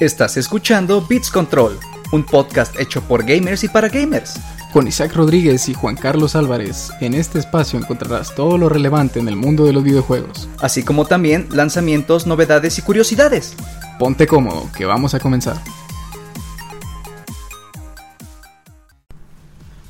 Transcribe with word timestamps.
Estás 0.00 0.38
escuchando 0.38 1.06
Beats 1.06 1.30
Control, 1.30 1.78
un 2.10 2.24
podcast 2.24 2.80
hecho 2.80 3.02
por 3.02 3.22
gamers 3.22 3.64
y 3.64 3.68
para 3.68 3.90
gamers. 3.90 4.40
Con 4.72 4.88
Isaac 4.88 5.14
Rodríguez 5.14 5.68
y 5.68 5.74
Juan 5.74 5.94
Carlos 5.94 6.34
Álvarez, 6.34 6.90
en 7.02 7.12
este 7.12 7.38
espacio 7.38 7.78
encontrarás 7.78 8.34
todo 8.34 8.56
lo 8.56 8.70
relevante 8.70 9.20
en 9.20 9.28
el 9.28 9.36
mundo 9.36 9.66
de 9.66 9.74
los 9.74 9.84
videojuegos. 9.84 10.48
Así 10.58 10.84
como 10.84 11.04
también 11.04 11.48
lanzamientos, 11.50 12.26
novedades 12.26 12.78
y 12.78 12.82
curiosidades. 12.82 13.52
Ponte 13.98 14.26
cómodo, 14.26 14.70
que 14.74 14.86
vamos 14.86 15.12
a 15.12 15.20
comenzar. 15.20 15.60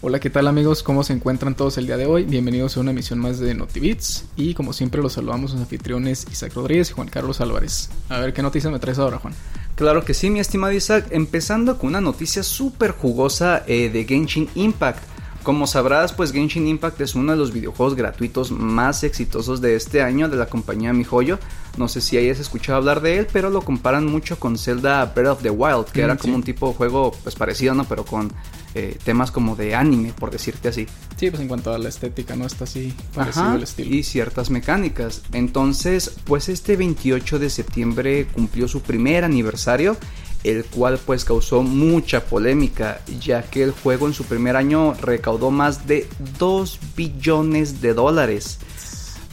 Hola, 0.03 0.19
¿qué 0.19 0.31
tal 0.31 0.49
amigos? 0.49 0.83
¿Cómo 0.83 1.05
se 1.05 1.13
encuentran 1.13 1.55
todos 1.55 1.77
el 1.77 1.85
día 1.85 1.99
de 1.99 2.07
hoy? 2.07 2.25
Bienvenidos 2.25 2.75
a 2.75 2.81
una 2.81 2.93
emisión 2.93 3.19
más 3.19 3.39
de 3.39 3.53
NotiBits 3.53 4.25
y 4.35 4.55
como 4.55 4.73
siempre 4.73 5.03
los 5.03 5.13
saludamos 5.13 5.53
los 5.53 5.61
anfitriones 5.61 6.27
Isaac 6.33 6.55
Rodríguez 6.55 6.89
y 6.89 6.95
Juan 6.95 7.09
Carlos 7.09 7.43
Álvarez. 7.43 7.91
A 8.09 8.19
ver, 8.19 8.33
¿qué 8.33 8.41
noticias 8.41 8.73
me 8.73 8.79
traes 8.79 8.99
ahora, 8.99 9.19
Juan? 9.19 9.35
Claro 9.75 10.03
que 10.03 10.15
sí, 10.15 10.31
mi 10.31 10.41
estimado 10.41 10.73
Isaac, 10.73 11.09
empezando 11.11 11.77
con 11.77 11.91
una 11.91 12.01
noticia 12.01 12.43
súper 12.43 12.93
jugosa 12.93 13.63
eh, 13.67 13.91
de 13.91 14.05
Genshin 14.07 14.49
Impact. 14.55 15.03
Como 15.43 15.67
sabrás, 15.67 16.15
pues 16.15 16.33
Genshin 16.33 16.67
Impact 16.67 16.99
es 17.03 17.15
uno 17.15 17.33
de 17.33 17.39
los 17.39 17.53
videojuegos 17.53 17.95
gratuitos 17.95 18.51
más 18.53 19.05
exitosos 19.05 19.61
de 19.61 19.77
este 19.77 20.01
año 20.01 20.31
de 20.31 20.37
la 20.39 20.47
compañía 20.47 20.95
MiHoYo. 20.95 21.39
No 21.77 21.89
sé 21.89 22.01
si 22.01 22.17
hayas 22.19 22.39
escuchado 22.41 22.79
hablar 22.79 23.01
de 23.01 23.19
él, 23.19 23.27
pero 23.33 23.49
lo 23.51 23.63
comparan 23.63 24.05
mucho 24.07 24.39
con 24.39 24.59
Zelda 24.59 25.05
Breath 25.07 25.29
of 25.39 25.43
the 25.43 25.51
Wild, 25.51 25.87
que 25.87 26.01
Mm, 26.03 26.05
era 26.05 26.15
sí. 26.15 26.21
como 26.23 26.35
un 26.37 26.43
tipo 26.43 26.69
de 26.69 26.75
juego 26.75 27.13
pues 27.23 27.35
parecido, 27.37 27.75
¿no? 27.75 27.85
Pero 27.85 28.05
con 28.05 28.33
eh, 28.75 28.97
temas 29.05 29.31
como 29.33 29.57
de 29.57 29.75
anime, 29.75 30.13
por 30.13 30.31
decirte 30.31 30.69
así. 30.69 30.87
Sí, 31.17 31.29
pues 31.31 31.41
en 31.43 31.49
cuanto 31.49 31.73
a 31.75 31.79
la 31.79 31.89
estética, 31.89 32.37
¿no? 32.37 32.47
Está 32.47 32.65
así 32.65 32.95
parecido 33.15 33.45
Ajá, 33.47 33.57
el 33.57 33.63
estilo. 33.65 33.95
y 33.95 34.03
ciertas 34.05 34.51
mecánicas. 34.51 35.23
Entonces, 35.33 36.13
pues 36.25 36.49
este 36.49 36.77
28 36.77 37.39
de 37.41 37.51
septiembre 37.51 38.27
cumplió 38.33 38.69
su 38.69 38.81
primer 38.81 39.25
aniversario, 39.25 39.97
el 40.45 40.65
cual 40.65 40.99
pues 41.05 41.25
causó 41.25 41.63
mucha 41.63 42.25
polémica, 42.25 43.01
ya 43.21 43.43
que 43.43 43.63
el 43.65 43.73
juego 43.73 44.07
en 44.07 44.15
su 44.15 44.25
primer 44.25 44.55
año 44.57 44.95
recaudó 44.95 45.51
más 45.51 45.87
de 45.89 46.09
2 46.39 46.79
billones 46.97 47.81
de 47.81 47.93
dólares. 47.95 48.59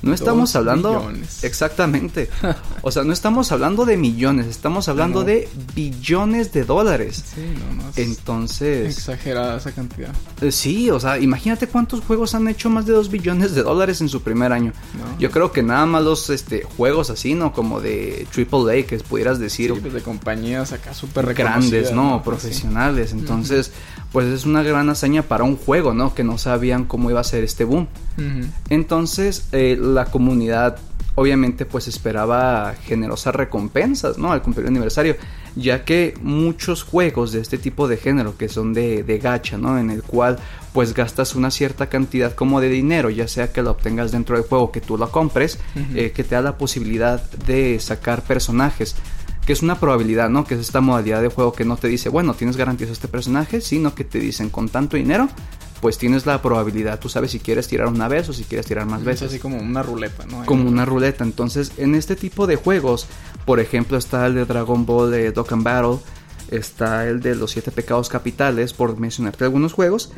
No 0.03 0.13
estamos 0.13 0.55
hablando 0.55 0.99
billones. 0.99 1.43
exactamente. 1.43 2.29
O 2.83 2.91
sea, 2.91 3.03
no 3.03 3.11
estamos 3.11 3.51
hablando 3.51 3.83
de 3.85 3.97
millones, 3.97 4.45
estamos 4.45 4.87
hablando 4.87 5.21
no. 5.21 5.25
de 5.25 5.49
billones 5.75 6.53
de 6.53 6.63
dólares. 6.63 7.23
Sí, 7.35 7.41
no, 7.57 7.83
no. 7.83 7.89
Es 7.89 7.97
Entonces, 7.97 8.95
exagerada 8.97 9.57
esa 9.57 9.71
cantidad. 9.71 10.11
eh, 10.41 10.51
Sí, 10.51 10.89
o 10.89 10.99
sea, 10.99 11.17
imagínate 11.19 11.67
cuántos 11.67 12.01
juegos 12.01 12.35
han 12.35 12.47
hecho 12.47 12.69
más 12.69 12.85
de 12.85 12.93
2 12.93 13.09
billones 13.09 13.55
de 13.55 13.63
dólares 13.63 13.99
en 13.99 14.07
su 14.07 14.21
primer 14.21 14.53
año. 14.53 14.71
No. 14.97 15.19
Yo 15.19 15.31
creo 15.31 15.51
que 15.51 15.63
nada 15.63 15.85
más 15.85 16.03
los 16.03 16.29
este, 16.29 16.63
juegos 16.63 17.09
así, 17.09 17.33
¿no? 17.33 17.51
Como 17.51 17.81
de 17.81 18.27
AAA, 18.33 18.83
que 18.87 18.97
pudieras 18.99 19.39
decir 19.39 19.73
Sí, 19.73 19.79
pues 19.81 19.93
de 19.93 20.01
compañías 20.01 20.71
acá 20.71 20.93
súper 20.93 21.33
grandes, 21.33 21.91
¿no? 21.91 22.15
Así. 22.15 22.23
Profesionales. 22.23 23.11
Entonces, 23.11 23.71
pues 24.11 24.27
es 24.27 24.45
una 24.45 24.63
gran 24.63 24.89
hazaña 24.89 25.23
para 25.23 25.43
un 25.43 25.57
juego, 25.57 25.93
¿no? 25.93 26.13
Que 26.15 26.23
no 26.23 26.37
sabían 26.37 26.85
cómo 26.85 27.09
iba 27.09 27.19
a 27.19 27.23
ser 27.23 27.43
este 27.43 27.63
boom. 27.63 27.87
Entonces, 28.69 29.47
eh, 29.51 29.77
la 29.79 30.05
comunidad 30.05 30.77
obviamente 31.17 31.65
pues 31.65 31.87
esperaba 31.87 32.75
generosas 32.85 33.33
recompensas, 33.33 34.19
¿no? 34.19 34.31
Al 34.31 34.43
cumplir 34.43 34.67
el 34.67 34.71
aniversario, 34.71 35.15
ya 35.55 35.83
que 35.83 36.13
muchos 36.21 36.83
juegos 36.83 37.31
de 37.31 37.41
este 37.41 37.57
tipo 37.57 37.87
de 37.87 37.97
género 37.97 38.37
que 38.37 38.49
son 38.49 38.71
de, 38.73 39.01
de 39.01 39.17
gacha, 39.17 39.57
¿no? 39.57 39.79
En 39.79 39.89
el 39.89 40.03
cual 40.03 40.37
pues 40.73 40.93
gastas 40.93 41.33
una 41.33 41.49
cierta 41.49 41.89
cantidad 41.89 42.35
como 42.35 42.61
de 42.61 42.69
dinero, 42.69 43.09
ya 43.09 43.27
sea 43.27 43.51
que 43.51 43.63
lo 43.63 43.71
obtengas 43.71 44.11
dentro 44.11 44.35
del 44.35 44.45
juego, 44.45 44.71
que 44.71 44.79
tú 44.79 44.95
lo 44.95 45.09
compres, 45.09 45.57
eh, 45.95 46.11
que 46.15 46.23
te 46.23 46.35
da 46.35 46.41
la 46.43 46.59
posibilidad 46.59 47.19
de 47.47 47.79
sacar 47.79 48.21
personajes. 48.21 48.95
Que 49.47 49.53
es 49.53 49.63
una 49.63 49.79
probabilidad, 49.79 50.29
¿no? 50.29 50.43
Que 50.45 50.53
es 50.53 50.59
esta 50.59 50.81
modalidad 50.81 51.21
de 51.23 51.29
juego 51.29 51.53
que 51.53 51.65
no 51.65 51.77
te 51.77 51.87
dice, 51.87 52.09
bueno, 52.09 52.35
tienes 52.35 52.55
garantizado 52.57 52.93
este 52.93 53.07
personaje, 53.07 53.61
sino 53.61 53.95
que 53.95 54.03
te 54.03 54.19
dicen 54.19 54.49
con 54.49 54.67
tanto 54.69 54.97
dinero, 54.97 55.29
pues 55.81 55.97
tienes 55.97 56.25
la 56.25 56.41
probabilidad. 56.41 56.99
Tú 56.99 57.07
sabes 57.07 57.31
si 57.31 57.39
quieres 57.39 57.67
tirar 57.67 57.87
una 57.87 58.07
vez 58.09 58.27
o 58.29 58.33
si 58.33 58.43
quieres 58.43 58.65
tirar 58.67 58.85
más 58.85 58.99
Es 58.99 59.05
veces 59.05 59.29
así 59.29 59.39
como 59.39 59.57
una 59.57 59.81
ruleta, 59.81 60.25
¿no? 60.25 60.45
Como 60.45 60.67
una 60.67 60.85
ruleta. 60.85 61.23
Entonces, 61.23 61.71
en 61.77 61.95
este 61.95 62.15
tipo 62.17 62.45
de 62.45 62.57
juegos, 62.57 63.07
por 63.45 63.59
ejemplo, 63.61 63.97
está 63.97 64.25
el 64.27 64.35
de 64.35 64.43
Dragon 64.45 64.85
Ball 64.85 65.11
de 65.11 65.31
Dokkan 65.31 65.63
Battle, 65.63 65.99
está 66.51 67.07
el 67.07 67.21
de 67.21 67.35
los 67.35 67.51
siete 67.51 67.71
pecados 67.71 68.09
capitales, 68.09 68.73
por 68.73 68.97
mencionarte 68.99 69.45
algunos 69.45 69.71
juegos. 69.71 70.11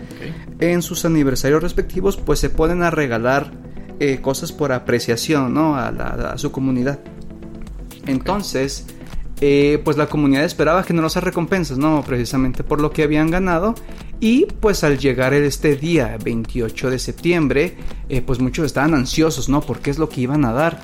En 0.59 0.81
sus 0.81 1.05
aniversarios 1.05 1.61
respectivos, 1.61 2.17
pues 2.17 2.39
se 2.39 2.49
ponen 2.49 2.81
a 2.83 2.89
regalar 2.89 3.51
eh, 3.99 4.21
cosas 4.21 4.51
por 4.51 4.71
apreciación, 4.71 5.53
¿no? 5.53 5.75
A, 5.75 5.91
la- 5.91 6.31
a 6.33 6.37
su 6.39 6.51
comunidad. 6.51 6.99
Entonces, 8.07 8.85
eh, 9.41 9.79
pues 9.83 9.97
la 9.97 10.07
comunidad 10.07 10.43
esperaba 10.43 10.83
generosas 10.83 11.23
recompensas, 11.23 11.77
¿no? 11.77 12.03
Precisamente 12.05 12.63
por 12.63 12.81
lo 12.81 12.91
que 12.91 13.03
habían 13.03 13.31
ganado. 13.31 13.75
Y 14.19 14.45
pues 14.59 14.83
al 14.83 14.97
llegar 14.99 15.33
este 15.33 15.75
día, 15.77 16.17
28 16.23 16.89
de 16.89 16.99
septiembre, 16.99 17.75
eh, 18.09 18.21
pues 18.21 18.39
muchos 18.39 18.65
estaban 18.65 18.93
ansiosos, 18.93 19.47
¿no? 19.47 19.61
Porque 19.61 19.91
es 19.91 19.97
lo 19.97 20.09
que 20.09 20.21
iban 20.21 20.43
a 20.45 20.51
dar. 20.51 20.81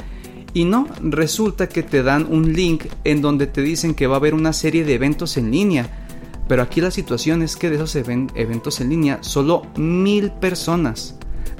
Y 0.53 0.63
no, 0.63 0.87
resulta 1.01 1.67
que 1.67 1.83
te 1.83 2.01
dan 2.01 2.27
un 2.29 2.53
link 2.53 2.85
en 3.03 3.21
donde 3.21 3.45
te 3.47 3.61
dicen 3.61 3.93
que 3.93 4.07
va 4.07 4.15
a 4.15 4.19
haber 4.19 4.33
una 4.33 4.53
serie 4.53 4.85
de 4.85 4.93
eventos 4.93 5.35
en 5.35 5.51
línea. 5.51 5.89
Pero 6.47 6.61
aquí 6.61 6.79
la 6.79 6.91
situación 6.91 7.41
es 7.41 7.57
que 7.57 7.69
de 7.69 7.75
esos 7.75 7.95
even- 7.97 8.31
eventos 8.35 8.79
en 8.79 8.89
línea, 8.89 9.17
solo 9.21 9.63
mil 9.75 10.31
personas 10.31 11.15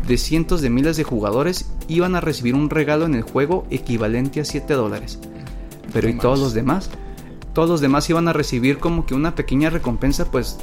de 0.07 0.17
cientos 0.17 0.61
de 0.61 0.69
miles 0.69 0.95
de 0.95 1.03
jugadores 1.03 1.71
iban 1.89 2.15
a 2.15 2.21
recibir 2.21 2.53
un 2.55 2.69
regalo 2.69 3.05
en 3.05 3.15
el 3.15 3.23
juego 3.23 3.65
equivalente 3.69 4.39
a 4.39 4.45
7 4.45 4.75
dólares. 4.75 5.19
Pero 5.95 6.09
¿y 6.09 6.13
todos 6.17 6.39
los 6.39 6.53
demás? 6.53 6.89
Todos 7.53 7.69
los 7.69 7.79
demás 7.79 8.09
iban 8.09 8.27
a 8.27 8.33
recibir 8.33 8.79
como 8.79 9.05
que 9.05 9.15
una 9.15 9.33
pequeña 9.33 9.69
recompensa, 9.69 10.29
pues 10.29 10.57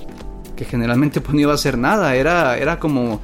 que 0.57 0.67
generalmente 0.67 1.23
pues 1.23 1.33
no 1.33 1.41
iba 1.41 1.55
a 1.55 1.57
ser 1.57 1.79
nada, 1.79 2.15
era, 2.17 2.59
era 2.59 2.79
como, 2.79 3.19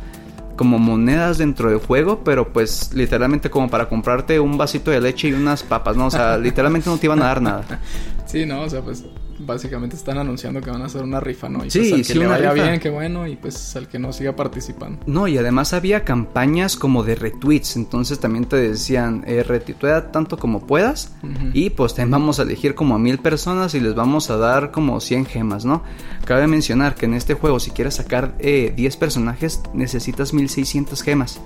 como 0.56 0.78
monedas 0.78 1.36
dentro 1.36 1.68
del 1.68 1.80
juego, 1.80 2.24
pero 2.24 2.50
pues 2.50 2.94
literalmente 2.94 3.50
como 3.50 3.68
para 3.68 3.90
comprarte 3.90 4.40
un 4.40 4.56
vasito 4.56 4.90
de 4.90 5.02
leche 5.02 5.28
y 5.28 5.34
unas 5.34 5.62
papas, 5.62 5.98
¿no? 5.98 6.06
O 6.06 6.10
sea, 6.10 6.38
literalmente 6.38 6.88
no 6.88 6.96
te 6.96 7.08
iban 7.08 7.20
a 7.20 7.26
dar 7.26 7.42
nada. 7.42 7.80
Sí, 8.24 8.46
no, 8.46 8.62
o 8.62 8.70
sea, 8.70 8.80
pues 8.80 9.04
básicamente 9.40 9.96
están 9.96 10.18
anunciando 10.18 10.60
que 10.60 10.70
van 10.70 10.82
a 10.82 10.86
hacer 10.86 11.02
una 11.02 11.20
rifa, 11.20 11.48
¿no? 11.48 11.64
Y 11.64 11.70
Sí, 11.70 11.78
pues 11.80 11.92
al 11.92 11.98
que 11.98 12.04
sí, 12.04 12.18
le 12.18 12.26
vaya 12.26 12.52
rifa. 12.52 12.66
bien, 12.66 12.80
qué 12.80 12.90
bueno, 12.90 13.26
y 13.26 13.36
pues 13.36 13.76
al 13.76 13.88
que 13.88 13.98
no 13.98 14.12
siga 14.12 14.34
participando. 14.36 14.98
No, 15.06 15.28
y 15.28 15.38
además 15.38 15.72
había 15.72 16.04
campañas 16.04 16.76
como 16.76 17.02
de 17.04 17.14
retweets, 17.14 17.76
entonces 17.76 18.18
también 18.18 18.44
te 18.46 18.56
decían, 18.56 19.24
eh, 19.26 19.42
retuitea 19.42 20.10
tanto 20.12 20.36
como 20.38 20.66
puedas 20.66 21.12
y 21.52 21.70
pues 21.70 21.94
te 21.94 22.04
vamos 22.04 22.38
a 22.38 22.42
elegir 22.42 22.74
como 22.74 22.94
a 22.94 22.98
mil 22.98 23.18
personas 23.18 23.74
y 23.74 23.80
les 23.80 23.94
vamos 23.94 24.30
a 24.30 24.36
dar 24.36 24.70
como 24.70 25.00
100 25.00 25.26
gemas, 25.26 25.64
¿no? 25.64 25.82
Cabe 26.24 26.46
mencionar 26.46 26.94
que 26.94 27.06
en 27.06 27.14
este 27.14 27.34
juego 27.34 27.60
si 27.60 27.70
quieres 27.70 27.94
sacar 27.94 28.34
eh, 28.38 28.72
10 28.76 28.96
personajes 28.96 29.60
necesitas 29.74 30.32
1600 30.32 31.02
gemas. 31.02 31.40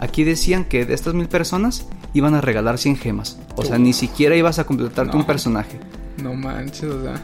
Aquí 0.00 0.22
decían 0.22 0.64
que 0.64 0.86
de 0.86 0.94
estas 0.94 1.14
mil 1.14 1.26
personas 1.28 1.86
iban 2.14 2.34
a 2.34 2.40
regalar 2.40 2.78
100 2.78 2.96
gemas, 2.98 3.38
o 3.56 3.64
sea, 3.64 3.76
Uh. 3.76 3.80
ni 3.80 3.92
siquiera 3.92 4.36
ibas 4.36 4.58
a 4.60 4.64
completarte 4.64 5.12
No. 5.12 5.18
un 5.20 5.26
personaje. 5.26 5.80
No 6.22 6.34
manches, 6.34 6.84
o 6.84 7.02
sea. 7.02 7.14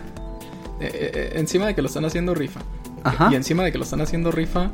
eh, 0.80 0.90
eh, 0.92 1.10
eh, 1.14 1.32
encima 1.36 1.66
de 1.66 1.74
que 1.74 1.82
lo 1.82 1.88
están 1.88 2.04
haciendo 2.04 2.34
rifa. 2.34 2.60
Ajá. 3.02 3.28
Y 3.30 3.34
encima 3.34 3.62
de 3.64 3.72
que 3.72 3.78
lo 3.78 3.84
están 3.84 4.00
haciendo 4.00 4.30
rifa 4.30 4.70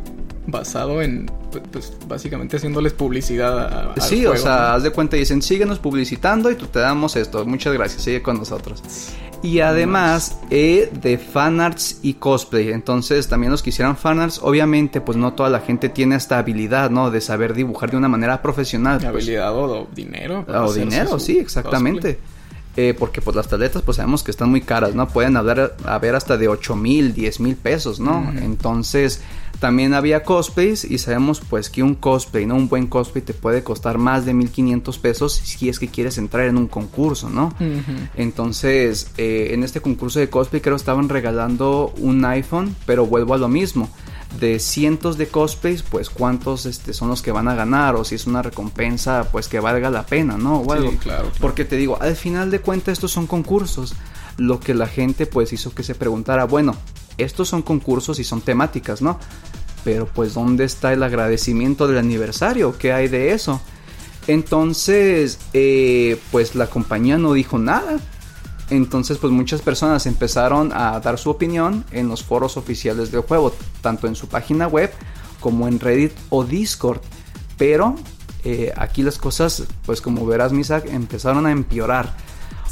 basado 0.46 1.02
en, 1.02 1.30
pues, 1.50 1.62
pues, 1.70 1.92
básicamente 2.08 2.56
haciéndoles 2.56 2.92
publicidad 2.92 3.58
a, 3.58 3.92
al 3.92 4.00
Sí, 4.00 4.24
o 4.26 4.36
sea, 4.36 4.50
¿no? 4.50 4.62
haz 4.74 4.82
de 4.82 4.90
cuenta 4.90 5.16
y 5.16 5.20
dicen, 5.20 5.42
síguenos 5.42 5.78
publicitando 5.78 6.50
y 6.50 6.54
tú 6.54 6.66
te 6.66 6.78
damos 6.78 7.16
esto. 7.16 7.44
Muchas 7.44 7.72
gracias, 7.74 8.02
sigue 8.02 8.22
con 8.22 8.38
nosotros. 8.38 8.82
Y 9.42 9.60
además 9.60 10.38
eh, 10.50 10.90
de 11.00 11.16
fanarts 11.16 12.00
y 12.02 12.14
cosplay. 12.14 12.70
Entonces, 12.72 13.26
también 13.26 13.50
los 13.50 13.62
que 13.62 13.70
hicieran 13.70 13.96
fanarts, 13.96 14.40
obviamente, 14.42 15.00
pues 15.00 15.16
no 15.16 15.32
toda 15.32 15.48
la 15.48 15.60
gente 15.60 15.88
tiene 15.88 16.16
esta 16.16 16.38
habilidad, 16.38 16.90
¿no? 16.90 17.10
De 17.10 17.20
saber 17.22 17.54
dibujar 17.54 17.90
de 17.90 17.96
una 17.96 18.08
manera 18.08 18.42
profesional. 18.42 18.98
pues. 18.98 19.08
Habilidad 19.08 19.54
o, 19.56 19.88
dinero. 19.94 20.44
o 20.46 20.72
dinero, 20.74 21.18
sí, 21.18 21.38
exactamente. 21.38 22.18
Eh, 22.76 22.94
porque 22.96 23.20
pues 23.20 23.34
las 23.34 23.48
tabletas 23.48 23.82
pues 23.82 23.96
sabemos 23.96 24.22
que 24.22 24.30
están 24.30 24.48
muy 24.48 24.60
caras, 24.60 24.94
¿no? 24.94 25.08
Pueden 25.08 25.36
hablar 25.36 25.76
a 25.84 25.98
ver 25.98 26.14
hasta 26.14 26.36
de 26.36 26.46
8 26.46 26.76
mil, 26.76 27.12
10 27.12 27.40
mil 27.40 27.56
pesos, 27.56 27.98
¿no? 27.98 28.32
Entonces 28.40 29.22
también 29.58 29.92
había 29.92 30.22
cosplays 30.22 30.84
y 30.84 30.98
sabemos 30.98 31.40
pues 31.40 31.68
que 31.68 31.82
un 31.82 31.96
cosplay, 31.96 32.46
¿no? 32.46 32.54
Un 32.54 32.68
buen 32.68 32.86
cosplay 32.86 33.24
te 33.24 33.34
puede 33.34 33.64
costar 33.64 33.98
más 33.98 34.24
de 34.24 34.34
1500 34.34 34.98
pesos 34.98 35.32
si 35.32 35.68
es 35.68 35.80
que 35.80 35.88
quieres 35.88 36.16
entrar 36.16 36.46
en 36.46 36.56
un 36.56 36.68
concurso, 36.68 37.28
¿no? 37.28 37.52
Entonces, 38.14 39.10
eh, 39.18 39.48
en 39.50 39.64
este 39.64 39.80
concurso 39.80 40.20
de 40.20 40.30
cosplay 40.30 40.62
creo 40.62 40.76
estaban 40.76 41.08
regalando 41.08 41.92
un 41.98 42.24
iPhone, 42.24 42.76
pero 42.86 43.04
vuelvo 43.04 43.34
a 43.34 43.38
lo 43.38 43.48
mismo. 43.48 43.90
De 44.38 44.60
cientos 44.60 45.18
de 45.18 45.26
cosplays, 45.28 45.82
pues 45.82 46.08
cuántos 46.08 46.64
este, 46.64 46.92
son 46.94 47.08
los 47.08 47.20
que 47.20 47.32
van 47.32 47.48
a 47.48 47.54
ganar 47.54 47.96
o 47.96 48.04
si 48.04 48.14
es 48.14 48.26
una 48.26 48.42
recompensa, 48.42 49.28
pues 49.32 49.48
que 49.48 49.58
valga 49.58 49.90
la 49.90 50.06
pena, 50.06 50.36
¿no? 50.38 50.60
O 50.60 50.64
Sí, 50.66 50.70
algo. 50.72 50.90
claro, 50.98 51.00
claro. 51.24 51.32
Porque 51.40 51.64
te 51.64 51.76
digo, 51.76 51.98
al 52.00 52.14
final 52.14 52.50
de 52.50 52.60
cuentas 52.60 52.92
estos 52.92 53.10
son 53.10 53.26
concursos. 53.26 53.94
Lo 54.36 54.60
que 54.60 54.72
la 54.72 54.86
gente 54.86 55.26
pues 55.26 55.52
hizo 55.52 55.74
que 55.74 55.82
se 55.82 55.94
preguntara, 55.96 56.44
bueno, 56.44 56.74
estos 57.18 57.48
son 57.48 57.62
concursos 57.62 58.18
y 58.20 58.24
son 58.24 58.40
temáticas, 58.40 59.02
¿no? 59.02 59.18
Pero 59.82 60.06
pues 60.06 60.32
¿dónde 60.34 60.64
está 60.64 60.92
el 60.92 61.02
agradecimiento 61.02 61.88
del 61.88 61.98
aniversario? 61.98 62.78
¿Qué 62.78 62.92
hay 62.92 63.08
de 63.08 63.32
eso? 63.32 63.60
Entonces, 64.28 65.38
eh, 65.52 66.18
pues 66.30 66.54
la 66.54 66.68
compañía 66.68 67.18
no 67.18 67.32
dijo 67.32 67.58
nada. 67.58 67.98
Entonces, 68.70 69.18
pues 69.18 69.32
muchas 69.32 69.62
personas 69.62 70.06
empezaron 70.06 70.72
a 70.72 70.98
dar 71.00 71.18
su 71.18 71.28
opinión 71.28 71.84
en 71.90 72.08
los 72.08 72.22
foros 72.22 72.56
oficiales 72.56 73.10
del 73.10 73.22
juego, 73.22 73.52
tanto 73.82 74.06
en 74.06 74.14
su 74.14 74.28
página 74.28 74.68
web 74.68 74.92
como 75.40 75.66
en 75.66 75.80
Reddit 75.80 76.12
o 76.28 76.44
Discord. 76.44 77.00
Pero 77.58 77.96
eh, 78.44 78.72
aquí 78.76 79.02
las 79.02 79.18
cosas, 79.18 79.64
pues 79.84 80.00
como 80.00 80.24
verás, 80.24 80.52
Misak, 80.52 80.86
empezaron 80.86 81.46
a 81.46 81.50
empeorar. 81.50 82.14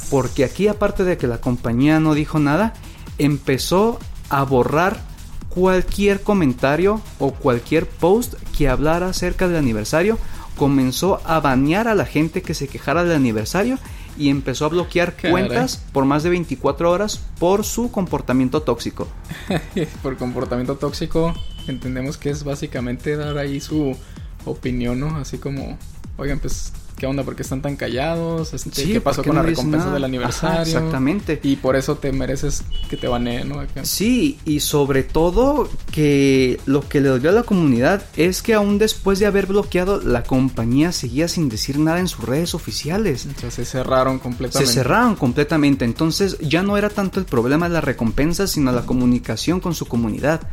Porque 0.09 0.45
aquí, 0.45 0.69
aparte 0.69 1.05
de 1.05 1.17
que 1.19 1.27
la 1.27 1.41
compañía 1.41 1.99
no 1.99 2.15
dijo 2.15 2.39
nada, 2.39 2.75
empezó 3.19 3.99
a 4.31 4.45
borrar 4.45 5.01
cualquier 5.49 6.23
comentario 6.23 7.01
o 7.19 7.33
cualquier 7.33 7.89
post 7.89 8.35
que 8.57 8.69
hablara 8.69 9.09
acerca 9.09 9.49
del 9.49 9.57
aniversario. 9.57 10.17
Comenzó 10.57 11.21
a 11.25 11.41
banear 11.41 11.89
a 11.89 11.95
la 11.95 12.07
gente 12.07 12.43
que 12.43 12.55
se 12.55 12.69
quejara 12.69 13.05
del 13.05 13.17
aniversario 13.17 13.79
y 14.19 14.31
empezó 14.31 14.67
a 14.67 14.69
bloquear 14.69 15.17
cuentas 15.17 15.83
por 15.93 16.05
más 16.05 16.23
de 16.23 16.31
24 16.31 16.91
horas 16.91 17.21
por 17.39 17.65
su 17.65 17.91
comportamiento 17.91 18.63
tóxico. 18.63 19.07
por 20.03 20.17
comportamiento 20.17 20.77
tóxico 20.77 21.35
entendemos 21.69 22.17
que 22.17 22.31
es 22.31 22.45
básicamente 22.45 23.17
dar 23.17 23.39
ahí 23.39 23.61
su 23.61 23.97
opinión, 24.45 25.01
¿no? 25.01 25.17
Así 25.17 25.39
como, 25.39 25.79
oigan, 26.17 26.41
pues 26.41 26.73
¿Qué 26.99 27.07
onda? 27.07 27.23
¿Por 27.23 27.37
qué 27.37 27.43
están 27.43 27.63
tan 27.63 27.77
callados? 27.77 28.53
Este, 28.53 28.71
¿Qué 28.71 29.01
pasó 29.01 29.23
con 29.23 29.37
la 29.37 29.43
recompensa 29.43 29.93
del 29.93 30.03
aniversario? 30.03 30.63
exactamente. 30.63 31.39
Y 31.45 31.55
por 31.55 31.77
eso 31.77 31.97
te 31.97 32.11
mereces 32.11 32.65
que 32.91 32.97
te 32.97 33.07
baneen, 33.07 33.49
¿no? 33.49 33.63
Sí, 33.83 34.41
y 34.45 34.59
sobre 34.59 35.05
todo 35.05 35.71
que 35.93 36.61
lo 36.67 36.89
que 36.89 37.01
le 37.01 37.09
dolió 37.09 37.31
a 37.31 37.33
la 37.33 37.45
comunidad 37.45 38.03
es 38.17 38.43
que 38.43 38.55
aún 38.55 38.79
después 38.79 39.21
de 39.21 39.27
haber 39.27 39.47
bloqueado, 39.47 40.01
la 40.01 40.25
compañía 40.25 40.91
seguía 40.91 41.29
sin 41.29 41.49
decir 41.49 41.79
nada 41.79 42.01
en 42.01 42.09
sus 42.09 42.25
redes 42.25 42.55
oficiales. 42.57 43.29
O 43.37 43.41
sea, 43.41 43.53
se 43.53 43.65
cerraron 43.65 44.19
completamente. 44.19 44.67
Se 44.67 44.73
cerraron 44.81 45.15
completamente. 45.15 45.85
Entonces 45.85 46.37
ya 46.41 46.65
no 46.65 46.77
era 46.77 46.91
tanto 46.91 47.21
el 47.21 47.27
problema 47.27 47.69
de 47.69 47.75
la 47.75 47.81
recompensa, 47.81 48.49
sino 48.49 48.73
la 48.73 48.83
comunicación 48.83 49.61
con 49.61 49.73
su 49.73 49.87
comunidad. 49.87 50.49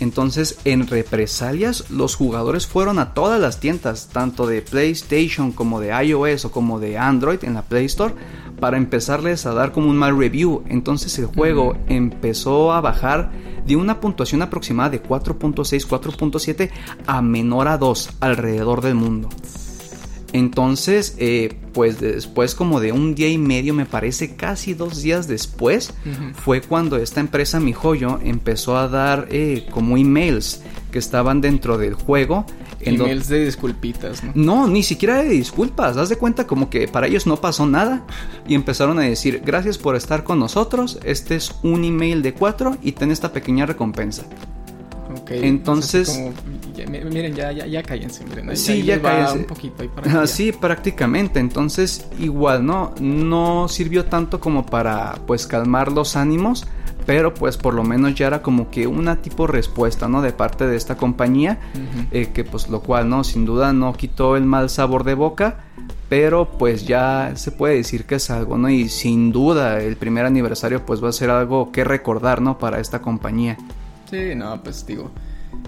Entonces, 0.00 0.58
en 0.64 0.86
represalias, 0.86 1.88
los 1.90 2.16
jugadores 2.16 2.66
fueron 2.66 2.98
a 2.98 3.14
todas 3.14 3.40
las 3.40 3.60
tiendas, 3.60 4.08
tanto 4.12 4.46
de 4.46 4.62
PlayStation 4.62 5.52
como 5.52 5.80
de 5.80 5.90
iOS 6.04 6.46
o 6.46 6.50
como 6.50 6.80
de 6.80 6.98
Android 6.98 7.44
en 7.44 7.54
la 7.54 7.62
Play 7.62 7.86
Store, 7.86 8.14
para 8.58 8.76
empezarles 8.76 9.46
a 9.46 9.54
dar 9.54 9.72
como 9.72 9.88
un 9.88 9.96
mal 9.96 10.18
review. 10.18 10.64
Entonces 10.68 11.18
el 11.18 11.26
juego 11.26 11.76
empezó 11.86 12.72
a 12.72 12.80
bajar 12.80 13.30
de 13.66 13.76
una 13.76 14.00
puntuación 14.00 14.42
aproximada 14.42 14.90
de 14.90 15.02
4.6, 15.02 15.86
4.7 15.86 16.70
a 17.06 17.22
menor 17.22 17.68
a 17.68 17.78
2 17.78 18.10
alrededor 18.20 18.80
del 18.80 18.96
mundo. 18.96 19.28
Entonces, 20.34 21.14
eh, 21.18 21.54
pues 21.72 22.00
después 22.00 22.56
como 22.56 22.80
de 22.80 22.90
un 22.90 23.14
día 23.14 23.28
y 23.28 23.38
medio, 23.38 23.72
me 23.72 23.86
parece 23.86 24.34
casi 24.34 24.74
dos 24.74 25.00
días 25.00 25.28
después, 25.28 25.94
fue 26.34 26.60
cuando 26.60 26.96
esta 26.96 27.20
empresa 27.20 27.60
MiJoyo 27.60 28.18
empezó 28.20 28.76
a 28.76 28.88
dar 28.88 29.28
eh, 29.30 29.64
como 29.70 29.96
emails 29.96 30.60
que 30.90 30.98
estaban 30.98 31.40
dentro 31.40 31.78
del 31.78 31.94
juego. 31.94 32.46
Emails 32.80 33.28
de 33.28 33.44
disculpitas, 33.44 34.24
¿no? 34.24 34.32
No, 34.34 34.66
ni 34.66 34.82
siquiera 34.82 35.22
de 35.22 35.28
disculpas. 35.28 35.96
Haz 35.96 36.08
de 36.08 36.16
cuenta 36.16 36.48
como 36.48 36.68
que 36.68 36.88
para 36.88 37.06
ellos 37.06 37.28
no 37.28 37.36
pasó 37.36 37.64
nada. 37.64 38.04
Y 38.48 38.56
empezaron 38.56 38.98
a 38.98 39.02
decir, 39.02 39.40
gracias 39.46 39.78
por 39.78 39.94
estar 39.94 40.24
con 40.24 40.40
nosotros. 40.40 40.98
Este 41.04 41.36
es 41.36 41.54
un 41.62 41.84
email 41.84 42.22
de 42.22 42.34
cuatro 42.34 42.76
y 42.82 42.90
ten 42.90 43.12
esta 43.12 43.32
pequeña 43.32 43.66
recompensa. 43.66 44.24
Entonces, 45.30 46.20
miren, 46.88 47.34
ya, 47.34 47.52
ya, 47.52 47.66
ya 47.66 47.82
cállense, 47.82 48.24
miren. 48.24 48.56
Sí, 48.56 48.82
ya, 48.82 49.00
cállense. 49.00 49.38
Un 49.38 49.44
poquito 49.44 49.82
ahí 49.82 49.88
para 49.88 50.26
sí, 50.26 50.52
prácticamente. 50.52 51.40
Entonces, 51.40 52.06
igual, 52.18 52.64
¿no? 52.64 52.94
No 53.00 53.68
sirvió 53.68 54.04
tanto 54.06 54.40
como 54.40 54.66
para, 54.66 55.16
pues, 55.26 55.46
calmar 55.46 55.92
los 55.92 56.16
ánimos, 56.16 56.66
pero 57.06 57.34
pues 57.34 57.56
por 57.56 57.74
lo 57.74 57.84
menos 57.84 58.14
ya 58.14 58.26
era 58.26 58.42
como 58.42 58.70
que 58.70 58.86
una 58.86 59.16
tipo 59.16 59.46
respuesta, 59.46 60.08
¿no? 60.08 60.22
De 60.22 60.32
parte 60.32 60.66
de 60.66 60.76
esta 60.76 60.96
compañía, 60.96 61.58
eh, 62.10 62.30
que 62.32 62.44
pues 62.44 62.68
lo 62.68 62.80
cual, 62.80 63.08
¿no? 63.08 63.24
Sin 63.24 63.44
duda 63.44 63.72
no 63.72 63.92
quitó 63.92 64.36
el 64.36 64.44
mal 64.44 64.70
sabor 64.70 65.04
de 65.04 65.14
boca, 65.14 65.64
pero 66.08 66.48
pues 66.58 66.86
ya 66.86 67.32
se 67.36 67.50
puede 67.52 67.76
decir 67.76 68.04
que 68.04 68.16
es 68.16 68.30
algo, 68.30 68.56
¿no? 68.56 68.70
Y 68.70 68.88
sin 68.88 69.32
duda 69.32 69.80
el 69.80 69.96
primer 69.96 70.24
aniversario 70.26 70.84
pues 70.86 71.02
va 71.02 71.10
a 71.10 71.12
ser 71.12 71.30
algo 71.30 71.72
que 71.72 71.84
recordar, 71.84 72.40
¿no? 72.40 72.58
Para 72.58 72.80
esta 72.80 73.02
compañía. 73.02 73.58
Sí, 74.10 74.34
no, 74.34 74.62
pues 74.62 74.86
digo, 74.86 75.10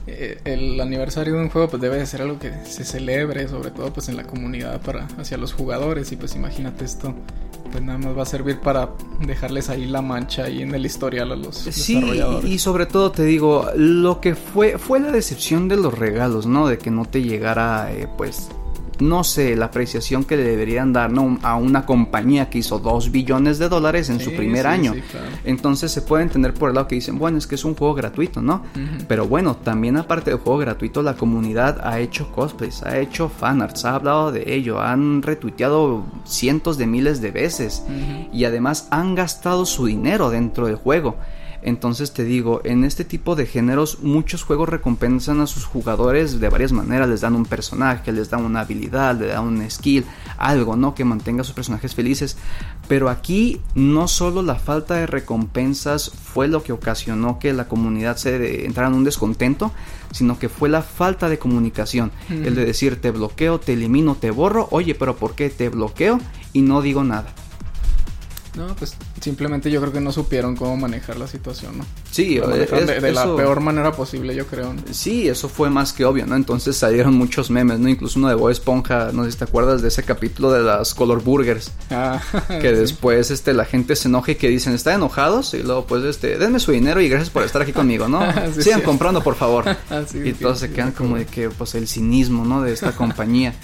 eh, 0.06 0.40
el 0.44 0.80
aniversario 0.80 1.34
de 1.34 1.40
un 1.40 1.50
juego 1.50 1.68
pues 1.68 1.82
debe 1.82 1.96
de 1.96 2.06
ser 2.06 2.22
algo 2.22 2.38
que 2.38 2.52
se 2.64 2.84
celebre, 2.84 3.48
sobre 3.48 3.70
todo 3.70 3.92
pues 3.92 4.08
en 4.08 4.16
la 4.16 4.24
comunidad 4.24 4.80
para 4.80 5.06
hacia 5.18 5.36
los 5.36 5.52
jugadores 5.52 6.12
y 6.12 6.16
pues 6.16 6.34
imagínate 6.36 6.84
esto 6.84 7.14
pues 7.70 7.82
nada 7.82 7.98
más 7.98 8.16
va 8.16 8.22
a 8.22 8.26
servir 8.26 8.60
para 8.60 8.90
dejarles 9.26 9.68
ahí 9.68 9.86
la 9.86 10.02
mancha 10.02 10.44
ahí 10.44 10.62
en 10.62 10.74
el 10.74 10.86
historial 10.86 11.32
a 11.32 11.36
los 11.36 11.56
sí, 11.56 12.00
y 12.44 12.58
sobre 12.58 12.86
todo 12.86 13.10
te 13.10 13.24
digo, 13.24 13.68
lo 13.74 14.20
que 14.20 14.34
fue 14.34 14.78
fue 14.78 15.00
la 15.00 15.10
decepción 15.10 15.68
de 15.68 15.76
los 15.76 15.98
regalos, 15.98 16.46
¿no? 16.46 16.68
De 16.68 16.78
que 16.78 16.90
no 16.90 17.04
te 17.04 17.22
llegara 17.22 17.92
eh, 17.92 18.08
pues 18.16 18.48
no 18.98 19.24
sé, 19.24 19.56
la 19.56 19.66
apreciación 19.66 20.24
que 20.24 20.36
le 20.36 20.44
deberían 20.44 20.92
dar 20.92 21.10
a 21.42 21.56
una 21.56 21.86
compañía 21.86 22.50
que 22.50 22.58
hizo 22.58 22.78
2 22.78 23.10
billones 23.10 23.58
de 23.58 23.68
dólares 23.68 24.10
en 24.10 24.20
su 24.20 24.34
primer 24.34 24.66
año. 24.66 24.94
Entonces 25.44 25.92
se 25.92 26.02
puede 26.02 26.22
entender 26.22 26.54
por 26.54 26.70
el 26.70 26.74
lado 26.74 26.88
que 26.88 26.96
dicen, 26.96 27.18
bueno, 27.18 27.38
es 27.38 27.46
que 27.46 27.54
es 27.54 27.64
un 27.64 27.74
juego 27.74 27.94
gratuito, 27.94 28.42
¿no? 28.42 28.62
Pero 29.08 29.26
bueno, 29.26 29.56
también 29.56 29.96
aparte 29.96 30.30
del 30.30 30.40
juego 30.40 30.58
gratuito, 30.58 31.02
la 31.02 31.14
comunidad 31.14 31.80
ha 31.86 32.00
hecho 32.00 32.30
cosplays, 32.32 32.82
ha 32.82 32.98
hecho 32.98 33.28
fanarts, 33.28 33.84
ha 33.84 33.94
hablado 33.94 34.32
de 34.32 34.54
ello, 34.54 34.80
han 34.80 35.22
retuiteado 35.22 36.04
cientos 36.24 36.78
de 36.78 36.86
miles 36.86 37.20
de 37.20 37.30
veces 37.30 37.82
y 38.32 38.44
además 38.44 38.88
han 38.90 39.14
gastado 39.14 39.66
su 39.66 39.86
dinero 39.86 40.30
dentro 40.30 40.66
del 40.66 40.76
juego. 40.76 41.16
Entonces 41.62 42.12
te 42.12 42.24
digo, 42.24 42.60
en 42.64 42.84
este 42.84 43.04
tipo 43.04 43.36
de 43.36 43.46
géneros 43.46 44.00
muchos 44.02 44.44
juegos 44.44 44.68
recompensan 44.68 45.40
a 45.40 45.46
sus 45.46 45.64
jugadores 45.64 46.40
de 46.40 46.48
varias 46.48 46.72
maneras, 46.72 47.08
les 47.08 47.20
dan 47.20 47.34
un 47.34 47.44
personaje, 47.44 48.12
les 48.12 48.30
dan 48.30 48.44
una 48.44 48.60
habilidad, 48.60 49.18
les 49.18 49.30
dan 49.30 49.44
un 49.44 49.70
skill, 49.70 50.04
algo, 50.38 50.76
¿no? 50.76 50.94
Que 50.94 51.04
mantenga 51.04 51.40
a 51.40 51.44
sus 51.44 51.54
personajes 51.54 51.94
felices. 51.94 52.36
Pero 52.88 53.08
aquí 53.08 53.60
no 53.74 54.08
solo 54.08 54.42
la 54.42 54.56
falta 54.56 54.94
de 54.94 55.06
recompensas 55.06 56.10
fue 56.10 56.48
lo 56.48 56.62
que 56.62 56.72
ocasionó 56.72 57.38
que 57.38 57.52
la 57.52 57.68
comunidad 57.68 58.16
se 58.16 58.66
entrara 58.66 58.88
en 58.88 58.94
un 58.94 59.04
descontento, 59.04 59.72
sino 60.12 60.38
que 60.38 60.48
fue 60.48 60.68
la 60.68 60.82
falta 60.82 61.28
de 61.28 61.38
comunicación. 61.38 62.12
El 62.30 62.54
de 62.54 62.64
decir 62.64 63.00
te 63.00 63.10
bloqueo, 63.10 63.58
te 63.60 63.72
elimino, 63.72 64.14
te 64.14 64.30
borro, 64.30 64.68
oye, 64.70 64.94
pero 64.94 65.16
¿por 65.16 65.34
qué 65.34 65.50
te 65.50 65.68
bloqueo? 65.68 66.20
Y 66.52 66.62
no 66.62 66.82
digo 66.82 67.04
nada. 67.04 67.34
No, 68.56 68.74
pues 68.74 68.96
simplemente 69.20 69.70
yo 69.70 69.80
creo 69.82 69.92
que 69.92 70.00
no 70.00 70.12
supieron 70.12 70.56
cómo 70.56 70.76
manejar 70.78 71.18
la 71.18 71.26
situación, 71.26 71.78
¿no? 71.78 71.84
Sí, 72.10 72.38
de, 72.38 73.12
la 73.12 73.36
peor 73.36 73.60
manera 73.60 73.92
posible, 73.92 74.34
yo 74.34 74.46
creo. 74.46 74.74
Sí, 74.90 75.28
eso 75.28 75.50
fue 75.50 75.68
más 75.68 75.92
que 75.92 76.06
obvio, 76.06 76.26
¿no? 76.26 76.36
Entonces 76.36 76.74
salieron 76.76 77.14
muchos 77.14 77.50
memes, 77.50 77.78
¿no? 77.78 77.88
Incluso 77.88 78.18
uno 78.18 78.28
de 78.28 78.34
Bob 78.34 78.48
Esponja, 78.48 79.10
no 79.12 79.24
sé 79.24 79.32
si 79.32 79.38
te 79.38 79.44
acuerdas 79.44 79.82
de 79.82 79.88
ese 79.88 80.04
capítulo 80.04 80.52
de 80.52 80.62
las 80.62 80.94
Color 80.94 81.22
Burgers. 81.22 81.70
Ah, 81.90 82.20
que 82.48 82.72
después 82.72 83.30
este, 83.30 83.52
la 83.52 83.66
gente 83.66 83.94
se 83.94 84.08
enoja 84.08 84.32
y 84.32 84.34
que 84.36 84.48
dicen, 84.48 84.72
¿están 84.72 84.94
enojados? 84.94 85.52
Y 85.52 85.62
luego, 85.62 85.86
pues, 85.86 86.04
este, 86.04 86.38
denme 86.38 86.58
su 86.58 86.72
dinero 86.72 87.02
y 87.02 87.10
gracias 87.10 87.28
por 87.28 87.42
estar 87.42 87.60
aquí 87.60 87.72
conmigo, 87.72 88.08
¿no? 88.08 88.20
Sigan 88.58 88.80
comprando, 88.80 89.22
por 89.22 89.34
favor. 89.34 89.64
Ah, 89.88 90.02
y 90.12 90.32
todos 90.32 90.58
se 90.58 90.72
quedan 90.72 90.92
como 90.92 91.16
de 91.16 91.26
que, 91.26 91.48
pues, 91.48 91.74
el 91.74 91.86
cinismo, 91.86 92.44
¿no? 92.44 92.62
De 92.62 92.72
esta 92.72 92.92
compañía. 92.92 93.54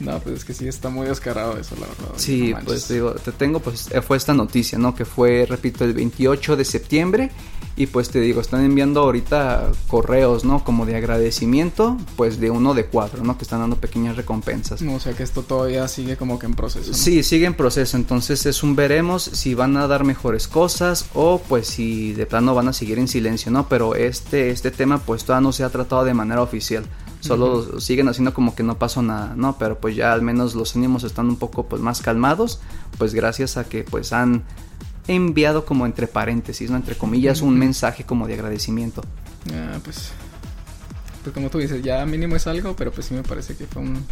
No, 0.00 0.18
pues 0.20 0.36
es 0.36 0.44
que 0.44 0.54
sí 0.54 0.68
está 0.68 0.88
muy 0.88 1.06
descarado 1.06 1.56
eso, 1.58 1.74
la 1.76 1.86
verdad. 1.86 2.14
Sí, 2.16 2.54
pues 2.64 2.88
digo, 2.88 3.12
te 3.12 3.32
tengo, 3.32 3.60
pues 3.60 3.88
eh, 3.90 4.02
fue 4.02 4.16
esta 4.16 4.34
noticia, 4.34 4.78
¿no? 4.78 4.94
Que 4.94 5.04
fue, 5.04 5.46
repito, 5.48 5.84
el 5.84 5.94
28 5.94 6.56
de 6.56 6.64
septiembre. 6.64 7.30
Y 7.78 7.88
pues 7.88 8.08
te 8.08 8.20
digo, 8.20 8.40
están 8.40 8.64
enviando 8.64 9.00
ahorita 9.00 9.70
correos, 9.86 10.46
¿no? 10.46 10.64
Como 10.64 10.86
de 10.86 10.96
agradecimiento, 10.96 11.98
pues 12.16 12.40
de 12.40 12.50
uno 12.50 12.72
de 12.72 12.86
cuatro, 12.86 13.22
¿no? 13.22 13.36
Que 13.36 13.44
están 13.44 13.60
dando 13.60 13.76
pequeñas 13.76 14.16
recompensas. 14.16 14.80
No, 14.80 14.94
o 14.94 15.00
sea 15.00 15.12
que 15.12 15.22
esto 15.22 15.42
todavía 15.42 15.86
sigue 15.86 16.16
como 16.16 16.38
que 16.38 16.46
en 16.46 16.54
proceso. 16.54 16.94
Sí, 16.94 17.22
sigue 17.22 17.44
en 17.44 17.52
proceso. 17.52 17.98
Entonces 17.98 18.46
es 18.46 18.62
un 18.62 18.76
veremos 18.76 19.24
si 19.24 19.54
van 19.54 19.76
a 19.76 19.86
dar 19.86 20.04
mejores 20.04 20.48
cosas 20.48 21.04
o 21.12 21.38
pues 21.46 21.66
si 21.66 22.14
de 22.14 22.24
plano 22.24 22.54
van 22.54 22.68
a 22.68 22.72
seguir 22.72 22.98
en 22.98 23.08
silencio, 23.08 23.52
¿no? 23.52 23.68
Pero 23.68 23.94
este, 23.94 24.48
este 24.50 24.70
tema 24.70 24.96
pues 24.98 25.24
todavía 25.24 25.42
no 25.42 25.52
se 25.52 25.62
ha 25.62 25.68
tratado 25.68 26.04
de 26.04 26.14
manera 26.14 26.40
oficial. 26.40 26.86
Solo 27.26 27.80
siguen 27.80 28.08
haciendo 28.08 28.32
como 28.32 28.54
que 28.54 28.62
no 28.62 28.78
pasó 28.78 29.02
nada, 29.02 29.34
¿no? 29.36 29.58
Pero 29.58 29.78
pues 29.78 29.96
ya 29.96 30.12
al 30.12 30.22
menos 30.22 30.54
los 30.54 30.76
ánimos 30.76 31.04
están 31.04 31.26
un 31.26 31.36
poco 31.36 31.66
pues 31.66 31.82
más 31.82 32.00
calmados, 32.00 32.60
pues 32.98 33.14
gracias 33.14 33.56
a 33.56 33.64
que 33.64 33.84
pues 33.84 34.12
han 34.12 34.44
enviado 35.08 35.64
como 35.64 35.86
entre 35.86 36.06
paréntesis, 36.06 36.70
¿no? 36.70 36.76
Entre 36.76 36.96
comillas, 36.96 37.42
un 37.42 37.58
mensaje 37.58 38.04
como 38.04 38.26
de 38.26 38.34
agradecimiento. 38.34 39.02
Ah, 39.52 39.78
pues 39.84 40.12
pues 41.22 41.34
como 41.34 41.50
tú 41.50 41.58
dices, 41.58 41.82
ya 41.82 42.06
mínimo 42.06 42.36
es 42.36 42.46
algo, 42.46 42.76
pero 42.76 42.92
pues 42.92 43.08
sí 43.08 43.14
me 43.14 43.24
parece 43.24 43.56
que 43.56 43.66
fue 43.66 43.82
un 43.82 44.06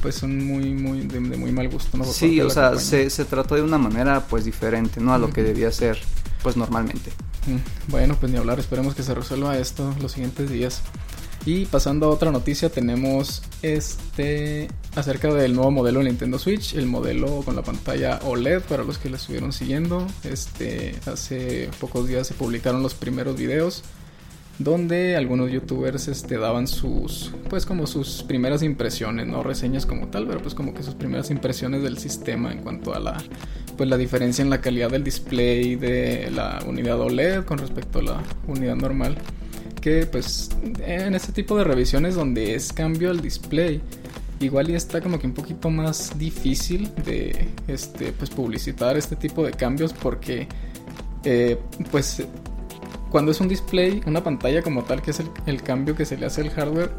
pues 0.00 0.22
un 0.22 0.46
muy 0.46 0.72
muy 0.72 1.00
de, 1.00 1.18
muy 1.18 1.50
mal 1.50 1.68
gusto, 1.68 1.98
¿no? 1.98 2.04
sí, 2.04 2.40
o 2.40 2.48
sea, 2.48 2.78
se, 2.78 3.10
se, 3.10 3.24
trató 3.24 3.56
de 3.56 3.62
una 3.62 3.78
manera 3.78 4.24
pues 4.28 4.44
diferente, 4.44 5.00
¿no? 5.00 5.12
A 5.12 5.18
lo 5.18 5.30
que 5.30 5.42
debía 5.42 5.72
ser 5.72 5.98
pues 6.42 6.56
normalmente. 6.56 7.10
Bueno, 7.88 8.16
pues 8.18 8.30
ni 8.30 8.38
hablar, 8.38 8.60
esperemos 8.60 8.94
que 8.94 9.02
se 9.02 9.14
resuelva 9.14 9.58
esto 9.58 9.94
los 10.00 10.12
siguientes 10.12 10.50
días. 10.50 10.82
Y 11.46 11.64
pasando 11.64 12.06
a 12.06 12.10
otra 12.10 12.30
noticia, 12.30 12.68
tenemos 12.68 13.42
este 13.62 14.68
acerca 14.94 15.32
del 15.32 15.54
nuevo 15.54 15.70
modelo 15.70 16.00
de 16.00 16.06
Nintendo 16.06 16.38
Switch, 16.38 16.74
el 16.74 16.86
modelo 16.86 17.42
con 17.42 17.56
la 17.56 17.62
pantalla 17.62 18.18
OLED 18.24 18.60
para 18.62 18.84
los 18.84 18.98
que 18.98 19.08
la 19.08 19.16
estuvieron 19.16 19.52
siguiendo. 19.52 20.06
Este 20.22 20.94
hace 21.06 21.70
pocos 21.80 22.06
días 22.08 22.26
se 22.26 22.34
publicaron 22.34 22.82
los 22.82 22.94
primeros 22.94 23.36
videos 23.36 23.82
donde 24.60 25.16
algunos 25.16 25.50
youtubers 25.50 26.06
este, 26.08 26.36
daban 26.36 26.68
sus, 26.68 27.32
pues 27.48 27.64
como 27.64 27.86
sus 27.86 28.22
primeras 28.22 28.62
impresiones, 28.62 29.26
no 29.26 29.42
reseñas 29.42 29.86
como 29.86 30.08
tal, 30.08 30.26
pero 30.26 30.42
pues 30.42 30.54
como 30.54 30.74
que 30.74 30.82
sus 30.82 30.94
primeras 30.94 31.30
impresiones 31.30 31.82
del 31.82 31.96
sistema 31.96 32.52
en 32.52 32.58
cuanto 32.58 32.94
a 32.94 33.00
la, 33.00 33.16
pues 33.78 33.88
la 33.88 33.96
diferencia 33.96 34.42
en 34.42 34.50
la 34.50 34.60
calidad 34.60 34.90
del 34.90 35.02
display 35.02 35.76
de 35.76 36.30
la 36.30 36.62
unidad 36.66 37.00
OLED 37.00 37.44
con 37.44 37.56
respecto 37.56 38.00
a 38.00 38.02
la 38.02 38.22
unidad 38.46 38.76
normal. 38.76 39.16
Que 39.80 40.06
pues 40.06 40.50
en 40.80 41.14
este 41.14 41.32
tipo 41.32 41.56
de 41.56 41.64
revisiones 41.64 42.14
donde 42.14 42.54
es 42.54 42.72
cambio 42.72 43.10
al 43.10 43.20
display, 43.20 43.80
igual 44.40 44.70
y 44.70 44.74
está 44.74 45.00
como 45.00 45.18
que 45.18 45.26
un 45.26 45.34
poquito 45.34 45.70
más 45.70 46.18
difícil 46.18 46.90
de 47.04 47.48
este 47.66 48.12
pues 48.12 48.30
publicitar 48.30 48.96
este 48.96 49.16
tipo 49.16 49.44
de 49.44 49.52
cambios 49.52 49.92
porque 49.92 50.48
eh, 51.24 51.58
pues 51.90 52.22
cuando 53.10 53.32
es 53.32 53.40
un 53.40 53.48
display, 53.48 54.00
una 54.06 54.22
pantalla 54.22 54.62
como 54.62 54.84
tal, 54.84 55.02
que 55.02 55.10
es 55.10 55.20
el, 55.46 55.62
cambio 55.62 55.96
que 55.96 56.04
se 56.04 56.16
le 56.16 56.26
hace 56.26 56.42
al 56.42 56.50
hardware, 56.50 56.92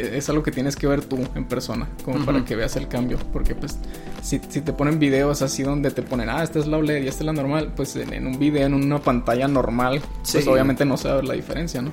es 0.00 0.28
algo 0.28 0.42
que 0.42 0.50
tienes 0.50 0.76
que 0.76 0.86
ver 0.86 1.04
tú 1.04 1.18
en 1.34 1.46
persona, 1.46 1.88
como 2.04 2.24
para 2.24 2.44
que 2.44 2.56
veas 2.56 2.76
el 2.76 2.88
cambio. 2.88 3.18
Porque 3.32 3.54
pues 3.54 3.78
si, 4.22 4.38
te 4.38 4.72
ponen 4.72 4.98
videos 4.98 5.42
así 5.42 5.62
donde 5.62 5.90
te 5.90 6.02
ponen, 6.02 6.28
ah, 6.28 6.42
esta 6.42 6.58
es 6.58 6.66
la 6.66 6.78
OLED 6.78 7.04
y 7.04 7.08
esta 7.08 7.22
es 7.22 7.26
la 7.26 7.32
normal, 7.32 7.72
pues 7.74 7.96
en, 7.96 8.26
un 8.26 8.38
video, 8.38 8.66
en 8.66 8.74
una 8.74 8.98
pantalla 8.98 9.48
normal, 9.48 10.00
pues 10.30 10.46
obviamente 10.46 10.84
no 10.84 10.96
se 10.96 11.08
va 11.08 11.14
a 11.14 11.16
ver 11.16 11.24
la 11.24 11.34
diferencia, 11.34 11.82
¿no? 11.82 11.90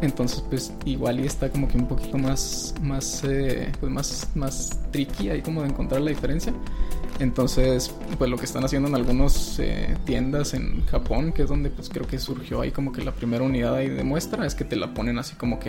Entonces, 0.00 0.42
pues 0.48 0.72
igual 0.84 1.20
y 1.20 1.26
está 1.26 1.48
como 1.48 1.68
que 1.68 1.78
un 1.78 1.86
poquito 1.86 2.18
más, 2.18 2.74
más, 2.82 3.22
eh, 3.24 3.70
pues 3.78 3.92
más, 3.92 4.28
más 4.34 4.70
tricky 4.90 5.30
ahí 5.30 5.40
como 5.40 5.62
de 5.62 5.68
encontrar 5.68 6.00
la 6.00 6.10
diferencia. 6.10 6.52
Entonces, 7.22 7.94
pues 8.18 8.28
lo 8.28 8.36
que 8.36 8.44
están 8.44 8.64
haciendo 8.64 8.88
en 8.88 8.96
algunas 8.96 9.58
eh, 9.60 9.96
tiendas 10.04 10.54
en 10.54 10.84
Japón, 10.86 11.32
que 11.32 11.42
es 11.42 11.48
donde 11.48 11.70
pues 11.70 11.88
creo 11.88 12.04
que 12.04 12.18
surgió 12.18 12.60
ahí 12.60 12.72
como 12.72 12.90
que 12.90 13.04
la 13.04 13.12
primera 13.12 13.44
unidad 13.44 13.76
ahí 13.76 13.88
de 13.88 14.02
muestra, 14.02 14.44
es 14.44 14.56
que 14.56 14.64
te 14.64 14.74
la 14.74 14.92
ponen 14.92 15.18
así 15.18 15.36
como 15.36 15.60
que 15.60 15.68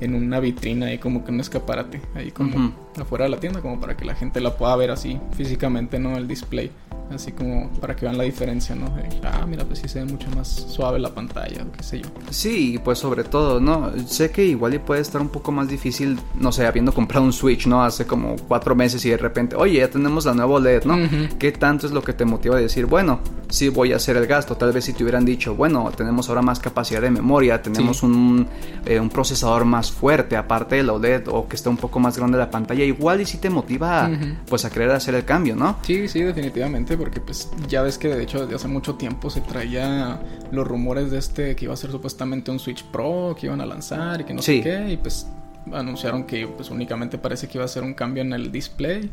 en, 0.00 0.14
una 0.14 0.40
vitrina 0.40 0.86
ahí 0.86 0.96
como 0.96 1.24
que 1.24 1.30
un 1.30 1.40
escaparate, 1.40 2.00
ahí 2.14 2.30
como 2.30 2.72
afuera 2.98 3.26
de 3.26 3.30
la 3.30 3.38
tienda, 3.38 3.60
como 3.60 3.78
para 3.78 3.98
que 3.98 4.06
la 4.06 4.14
gente 4.14 4.40
la 4.40 4.56
pueda 4.56 4.74
ver 4.76 4.90
así 4.90 5.20
físicamente, 5.36 5.98
¿no? 5.98 6.16
El 6.16 6.26
display. 6.26 6.70
Así 7.12 7.32
como 7.32 7.70
para 7.80 7.96
que 7.96 8.04
vean 8.04 8.18
la 8.18 8.24
diferencia, 8.24 8.74
¿no? 8.74 8.92
ah, 9.24 9.46
mira, 9.46 9.64
pues 9.64 9.78
sí 9.78 9.88
se 9.88 10.00
ve 10.00 10.04
mucho 10.04 10.28
más 10.30 10.48
suave 10.48 10.98
la 10.98 11.14
pantalla 11.14 11.62
o 11.62 11.72
qué 11.72 11.82
sé 11.82 12.00
yo. 12.00 12.08
Sí, 12.30 12.78
pues 12.84 12.98
sobre 12.98 13.24
todo, 13.24 13.60
¿no? 13.60 13.92
Sé 14.06 14.30
que 14.30 14.44
igual 14.44 14.74
y 14.74 14.78
puede 14.78 15.00
estar 15.00 15.20
un 15.20 15.28
poco 15.28 15.50
más 15.50 15.68
difícil, 15.68 16.18
no 16.38 16.52
sé, 16.52 16.66
habiendo 16.66 16.92
comprado 16.92 17.24
un 17.24 17.32
Switch, 17.32 17.66
¿no? 17.66 17.82
Hace 17.82 18.06
como 18.06 18.36
cuatro 18.46 18.74
meses 18.74 19.04
y 19.06 19.10
de 19.10 19.16
repente, 19.16 19.56
oye, 19.56 19.78
ya 19.78 19.88
tenemos 19.88 20.26
la 20.26 20.34
nueva 20.34 20.60
LED, 20.60 20.84
¿no? 20.84 20.96
¿Qué 21.38 21.52
tanto 21.52 21.86
es 21.86 21.92
lo 21.92 22.02
que 22.02 22.12
te 22.12 22.24
motiva 22.24 22.56
a 22.56 22.60
decir, 22.60 22.86
bueno, 22.86 23.20
sí 23.48 23.68
voy 23.68 23.92
a 23.92 23.96
hacer 23.96 24.16
el 24.16 24.26
gasto? 24.26 24.56
Tal 24.56 24.72
vez 24.72 24.84
si 24.84 24.92
te 24.92 25.02
hubieran 25.02 25.24
dicho, 25.24 25.54
bueno, 25.54 25.90
tenemos 25.96 26.28
ahora 26.28 26.42
más 26.42 26.58
capacidad 26.58 27.00
de 27.00 27.10
memoria, 27.10 27.62
tenemos 27.62 28.02
un, 28.02 28.46
eh, 28.84 29.00
un, 29.00 29.08
procesador 29.08 29.64
más 29.64 29.90
fuerte, 29.90 30.36
aparte 30.36 30.76
del 30.76 30.90
OLED, 30.90 31.28
o 31.28 31.48
que 31.48 31.56
está 31.56 31.70
un 31.70 31.78
poco 31.78 31.98
más 32.00 32.18
grande 32.18 32.36
la 32.36 32.50
pantalla, 32.50 32.84
igual 32.84 33.20
y 33.20 33.26
sí 33.26 33.38
te 33.38 33.48
motiva, 33.48 34.10
pues, 34.46 34.64
a 34.64 34.70
querer 34.70 34.90
hacer 34.90 35.14
el 35.14 35.24
cambio, 35.24 35.56
¿no? 35.56 35.78
Sí, 35.82 36.06
sí, 36.08 36.22
definitivamente 36.22 36.97
porque 36.98 37.20
pues 37.20 37.48
ya 37.68 37.82
ves 37.82 37.96
que 37.96 38.08
de 38.08 38.22
hecho 38.22 38.40
desde 38.42 38.56
hace 38.56 38.68
mucho 38.68 38.96
tiempo 38.96 39.30
se 39.30 39.40
traía 39.40 40.20
los 40.50 40.66
rumores 40.66 41.10
de 41.10 41.18
este 41.18 41.56
que 41.56 41.64
iba 41.64 41.74
a 41.74 41.76
ser 41.76 41.90
supuestamente 41.90 42.50
un 42.50 42.58
Switch 42.58 42.84
Pro 42.84 43.36
que 43.38 43.46
iban 43.46 43.60
a 43.60 43.66
lanzar 43.66 44.20
y 44.20 44.24
que 44.24 44.34
no 44.34 44.42
sé 44.42 44.60
qué 44.60 44.90
y 44.92 44.96
pues 44.96 45.26
anunciaron 45.72 46.24
que 46.24 46.46
pues 46.46 46.70
únicamente 46.70 47.18
parece 47.18 47.48
que 47.48 47.58
iba 47.58 47.64
a 47.64 47.68
ser 47.68 47.82
un 47.82 47.94
cambio 47.94 48.22
en 48.22 48.32
el 48.32 48.50
display 48.52 49.10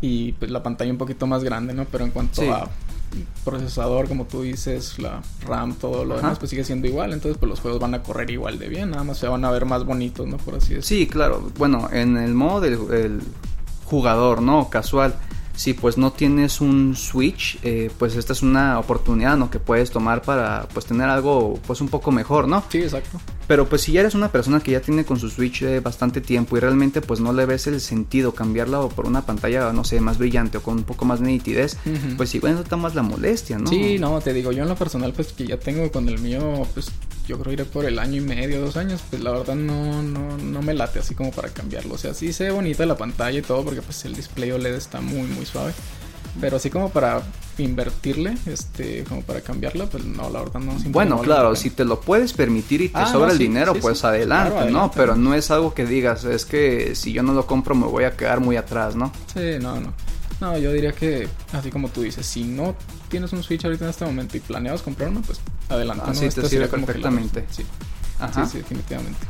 y 0.00 0.32
pues 0.32 0.50
la 0.50 0.62
pantalla 0.62 0.90
un 0.90 0.98
poquito 0.98 1.26
más 1.26 1.44
grande, 1.44 1.74
¿no? 1.74 1.84
Pero 1.84 2.04
en 2.04 2.10
cuanto 2.10 2.42
a 2.52 2.68
procesador, 3.44 4.08
como 4.08 4.24
tú 4.24 4.42
dices, 4.42 4.98
la 4.98 5.22
RAM, 5.46 5.74
todo 5.74 6.04
lo 6.04 6.16
demás, 6.16 6.38
pues 6.38 6.50
sigue 6.50 6.64
siendo 6.64 6.88
igual. 6.88 7.12
Entonces, 7.12 7.38
pues 7.38 7.48
los 7.48 7.60
juegos 7.60 7.80
van 7.80 7.94
a 7.94 8.02
correr 8.02 8.30
igual 8.30 8.58
de 8.58 8.68
bien, 8.68 8.90
nada 8.90 9.04
más 9.04 9.18
se 9.18 9.28
van 9.28 9.44
a 9.44 9.50
ver 9.50 9.66
más 9.66 9.84
bonitos, 9.84 10.26
¿no? 10.26 10.36
Por 10.38 10.54
así 10.54 10.74
decirlo. 10.74 10.82
Sí, 10.82 11.06
claro. 11.06 11.50
Bueno, 11.56 11.88
en 11.92 12.16
el 12.16 12.34
modo 12.34 12.60
del 12.60 13.20
jugador, 13.84 14.42
¿no? 14.42 14.68
Casual 14.70 15.14
si 15.56 15.72
pues 15.72 15.96
no 15.96 16.12
tienes 16.12 16.60
un 16.60 16.96
Switch, 16.96 17.58
eh, 17.62 17.90
pues 17.98 18.16
esta 18.16 18.32
es 18.32 18.42
una 18.42 18.78
oportunidad, 18.78 19.36
¿no? 19.36 19.50
Que 19.50 19.58
puedes 19.58 19.90
tomar 19.90 20.22
para 20.22 20.68
pues 20.72 20.86
tener 20.86 21.08
algo 21.08 21.58
pues 21.66 21.80
un 21.80 21.88
poco 21.88 22.10
mejor, 22.10 22.48
¿no? 22.48 22.64
Sí, 22.68 22.78
exacto. 22.78 23.20
Pero 23.46 23.68
pues 23.68 23.82
si 23.82 23.92
ya 23.92 24.00
eres 24.00 24.14
una 24.14 24.32
persona 24.32 24.60
que 24.60 24.72
ya 24.72 24.80
tiene 24.80 25.04
con 25.04 25.18
su 25.18 25.28
Switch 25.30 25.62
eh, 25.62 25.80
bastante 25.80 26.20
tiempo 26.20 26.56
y 26.56 26.60
realmente 26.60 27.00
pues 27.00 27.20
no 27.20 27.32
le 27.32 27.46
ves 27.46 27.66
el 27.66 27.80
sentido 27.80 28.34
cambiarla 28.34 28.80
o 28.80 28.88
por 28.88 29.06
una 29.06 29.26
pantalla, 29.26 29.72
no 29.72 29.84
sé, 29.84 30.00
más 30.00 30.18
brillante 30.18 30.58
o 30.58 30.62
con 30.62 30.78
un 30.78 30.84
poco 30.84 31.04
más 31.04 31.20
de 31.20 31.26
nitidez, 31.26 31.76
pues 32.16 32.34
igual 32.34 32.54
no 32.54 32.60
está 32.60 32.76
más 32.76 32.94
la 32.94 33.02
molestia, 33.02 33.58
¿no? 33.58 33.68
Sí, 33.68 33.98
no, 33.98 34.20
te 34.20 34.32
digo, 34.32 34.50
yo 34.50 34.62
en 34.62 34.68
lo 34.68 34.76
personal 34.76 35.12
pues 35.12 35.32
que 35.32 35.46
ya 35.46 35.58
tengo 35.58 35.90
con 35.92 36.08
el 36.08 36.18
mío, 36.18 36.66
pues 36.72 36.90
yo 37.26 37.38
creo 37.38 37.52
iré 37.52 37.64
por 37.64 37.84
el 37.84 37.98
año 37.98 38.16
y 38.16 38.20
medio, 38.20 38.60
dos 38.60 38.76
años, 38.76 39.02
pues 39.08 39.22
la 39.22 39.30
verdad 39.30 39.54
no, 39.54 40.02
no, 40.02 40.36
no 40.36 40.62
me 40.62 40.74
late 40.74 40.98
así 40.98 41.14
como 41.14 41.30
para 41.30 41.48
cambiarlo. 41.48 41.94
O 41.94 41.98
sea, 41.98 42.14
sí 42.14 42.32
se 42.32 42.44
ve 42.44 42.50
bonita 42.50 42.84
la 42.86 42.96
pantalla 42.96 43.38
y 43.38 43.42
todo 43.42 43.64
porque 43.64 43.82
pues 43.82 44.04
el 44.04 44.14
display 44.14 44.50
OLED 44.50 44.74
está 44.74 45.00
muy, 45.00 45.26
muy 45.28 45.46
suave. 45.46 45.72
Pero 46.40 46.56
así 46.56 46.68
como 46.68 46.90
para 46.90 47.22
invertirle, 47.58 48.36
este, 48.46 49.04
como 49.04 49.22
para 49.22 49.40
cambiarla, 49.40 49.86
pues 49.86 50.04
no, 50.04 50.28
la 50.30 50.40
verdad 50.40 50.60
no. 50.60 50.74
Bueno, 50.86 51.20
claro, 51.20 51.54
si 51.54 51.70
te 51.70 51.84
lo 51.84 52.00
puedes 52.00 52.32
permitir 52.32 52.82
y 52.82 52.88
te 52.88 52.98
ah, 52.98 53.06
sobra 53.06 53.30
el 53.30 53.38
dinero, 53.38 53.74
pues 53.74 54.04
adelante, 54.04 54.70
¿no? 54.70 54.90
Pero 54.90 55.14
no 55.14 55.34
es 55.34 55.50
algo 55.52 55.74
que 55.74 55.86
digas, 55.86 56.24
es 56.24 56.44
que 56.44 56.96
si 56.96 57.12
yo 57.12 57.22
no 57.22 57.32
lo 57.34 57.46
compro 57.46 57.74
me 57.76 57.86
voy 57.86 58.04
a 58.04 58.16
quedar 58.16 58.40
muy 58.40 58.56
atrás, 58.56 58.96
¿no? 58.96 59.12
Sí, 59.32 59.58
no, 59.60 59.80
no. 59.80 59.94
No, 60.40 60.58
yo 60.58 60.72
diría 60.72 60.92
que, 60.92 61.28
así 61.52 61.70
como 61.70 61.88
tú 61.88 62.02
dices, 62.02 62.26
si 62.26 62.42
no 62.42 62.74
tienes 63.08 63.32
un 63.32 63.42
Switch 63.42 63.64
ahorita 63.64 63.84
en 63.84 63.90
este 63.90 64.04
momento 64.04 64.36
y 64.36 64.40
planeas 64.40 64.82
comprar 64.82 65.08
uno, 65.10 65.22
pues 65.24 65.40
adelante. 65.68 66.04
Así 66.06 66.28
te 66.28 66.48
sirve 66.48 66.68
perfectamente. 66.68 67.44
sí. 67.50 67.64
Ajá. 68.20 68.46
sí, 68.46 68.58
definitivamente. 68.58 69.26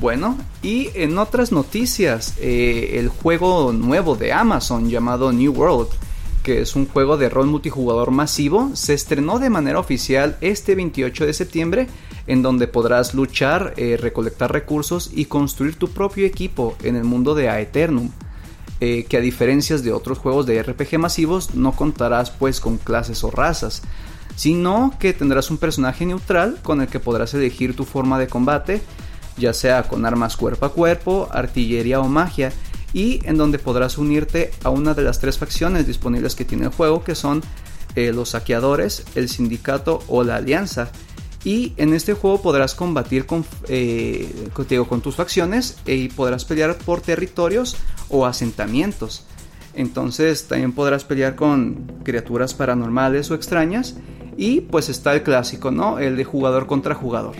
Bueno, 0.00 0.38
y 0.62 0.90
en 0.94 1.18
otras 1.18 1.50
noticias, 1.50 2.34
eh, 2.38 2.90
el 2.94 3.08
juego 3.08 3.72
nuevo 3.72 4.14
de 4.14 4.32
Amazon 4.32 4.88
llamado 4.88 5.32
New 5.32 5.52
World, 5.52 5.88
que 6.44 6.60
es 6.60 6.76
un 6.76 6.86
juego 6.86 7.16
de 7.16 7.28
rol 7.28 7.48
multijugador 7.48 8.12
masivo, 8.12 8.70
se 8.74 8.94
estrenó 8.94 9.40
de 9.40 9.50
manera 9.50 9.80
oficial 9.80 10.36
este 10.40 10.76
28 10.76 11.26
de 11.26 11.32
septiembre, 11.32 11.88
en 12.28 12.42
donde 12.42 12.68
podrás 12.68 13.12
luchar, 13.12 13.74
eh, 13.76 13.96
recolectar 14.00 14.52
recursos 14.52 15.10
y 15.12 15.24
construir 15.24 15.74
tu 15.76 15.88
propio 15.88 16.26
equipo 16.26 16.76
en 16.84 16.94
el 16.94 17.04
mundo 17.04 17.34
de 17.34 17.48
Aeternum. 17.48 18.10
Eh, 18.80 19.06
que 19.08 19.16
a 19.16 19.20
diferencias 19.20 19.82
de 19.82 19.92
otros 19.92 20.18
juegos 20.18 20.46
de 20.46 20.62
RPG 20.62 21.00
masivos 21.00 21.56
no 21.56 21.72
contarás 21.72 22.30
pues 22.30 22.60
con 22.60 22.76
clases 22.76 23.24
o 23.24 23.30
razas, 23.32 23.82
sino 24.38 24.94
que 25.00 25.12
tendrás 25.12 25.50
un 25.50 25.58
personaje 25.58 26.06
neutral 26.06 26.60
con 26.62 26.80
el 26.80 26.86
que 26.86 27.00
podrás 27.00 27.34
elegir 27.34 27.74
tu 27.74 27.84
forma 27.84 28.20
de 28.20 28.28
combate, 28.28 28.80
ya 29.36 29.52
sea 29.52 29.82
con 29.82 30.06
armas 30.06 30.36
cuerpo 30.36 30.64
a 30.64 30.72
cuerpo, 30.72 31.28
artillería 31.32 31.98
o 31.98 32.08
magia, 32.08 32.52
y 32.92 33.18
en 33.24 33.36
donde 33.36 33.58
podrás 33.58 33.98
unirte 33.98 34.52
a 34.62 34.70
una 34.70 34.94
de 34.94 35.02
las 35.02 35.18
tres 35.18 35.38
facciones 35.38 35.88
disponibles 35.88 36.36
que 36.36 36.44
tiene 36.44 36.66
el 36.66 36.70
juego, 36.70 37.02
que 37.02 37.16
son 37.16 37.42
eh, 37.96 38.12
los 38.12 38.28
saqueadores, 38.28 39.02
el 39.16 39.28
sindicato 39.28 40.04
o 40.06 40.22
la 40.22 40.36
alianza. 40.36 40.92
Y 41.42 41.72
en 41.76 41.92
este 41.92 42.14
juego 42.14 42.40
podrás 42.40 42.76
combatir 42.76 43.26
con, 43.26 43.44
eh, 43.66 44.50
con 44.88 45.00
tus 45.00 45.16
facciones 45.16 45.78
y 45.84 46.10
podrás 46.10 46.44
pelear 46.44 46.78
por 46.78 47.00
territorios 47.00 47.76
o 48.08 48.24
asentamientos. 48.24 49.26
Entonces 49.74 50.46
también 50.46 50.72
podrás 50.72 51.02
pelear 51.02 51.34
con 51.34 51.86
criaturas 52.04 52.54
paranormales 52.54 53.32
o 53.32 53.34
extrañas. 53.34 53.96
Y 54.38 54.60
pues 54.60 54.88
está 54.88 55.14
el 55.14 55.24
clásico, 55.24 55.72
¿no? 55.72 55.98
El 55.98 56.16
de 56.16 56.22
jugador 56.22 56.68
contra 56.68 56.94
jugador. 56.94 57.34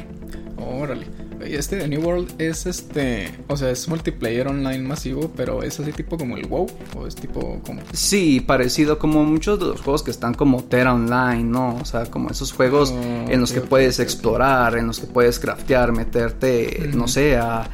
Órale. 0.57 1.07
Este 1.41 1.77
de 1.77 1.87
New 1.87 2.03
World 2.03 2.35
es 2.39 2.67
este, 2.67 3.33
o 3.47 3.57
sea, 3.57 3.71
es 3.71 3.87
multiplayer 3.87 4.49
online 4.49 4.81
masivo, 4.81 5.31
pero 5.37 5.63
es 5.63 5.79
así 5.79 5.93
tipo 5.93 6.19
como 6.19 6.37
el 6.37 6.47
WoW 6.47 6.67
o 6.97 7.07
es 7.07 7.15
tipo 7.15 7.61
como 7.65 7.81
Sí, 7.93 8.41
parecido 8.41 8.99
como 8.99 9.23
muchos 9.23 9.61
de 9.61 9.67
los 9.67 9.81
juegos 9.81 10.03
que 10.03 10.11
están 10.11 10.35
como 10.35 10.65
Terra 10.65 10.93
Online, 10.93 11.45
¿no? 11.45 11.77
O 11.77 11.85
sea, 11.85 12.07
como 12.07 12.31
esos 12.31 12.53
juegos 12.53 12.91
oh, 12.93 13.31
en 13.31 13.41
los 13.41 13.53
que 13.53 13.61
puedes 13.61 14.01
explorar, 14.01 14.77
en 14.77 14.89
los 14.89 14.99
que 14.99 15.07
puedes 15.07 15.39
craftear, 15.39 15.93
meterte, 15.93 16.91
no 16.93 17.07
sé, 17.07 17.37
a 17.37 17.71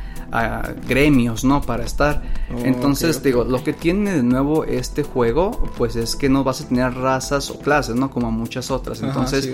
gremios, 0.88 1.44
¿no? 1.44 1.62
Para 1.62 1.84
estar. 1.84 2.22
Oh, 2.52 2.58
Entonces, 2.64 3.22
digo, 3.22 3.44
lo 3.44 3.62
que 3.62 3.72
tiene 3.72 4.14
de 4.14 4.22
nuevo 4.22 4.64
este 4.64 5.02
juego, 5.02 5.70
pues 5.76 5.96
es 5.96 6.16
que 6.16 6.28
no 6.28 6.44
vas 6.44 6.60
a 6.60 6.68
tener 6.68 6.94
razas 6.94 7.50
o 7.50 7.58
clases, 7.58 7.94
¿no? 7.94 8.10
Como 8.10 8.30
muchas 8.30 8.70
otras. 8.70 9.02
Entonces, 9.02 9.48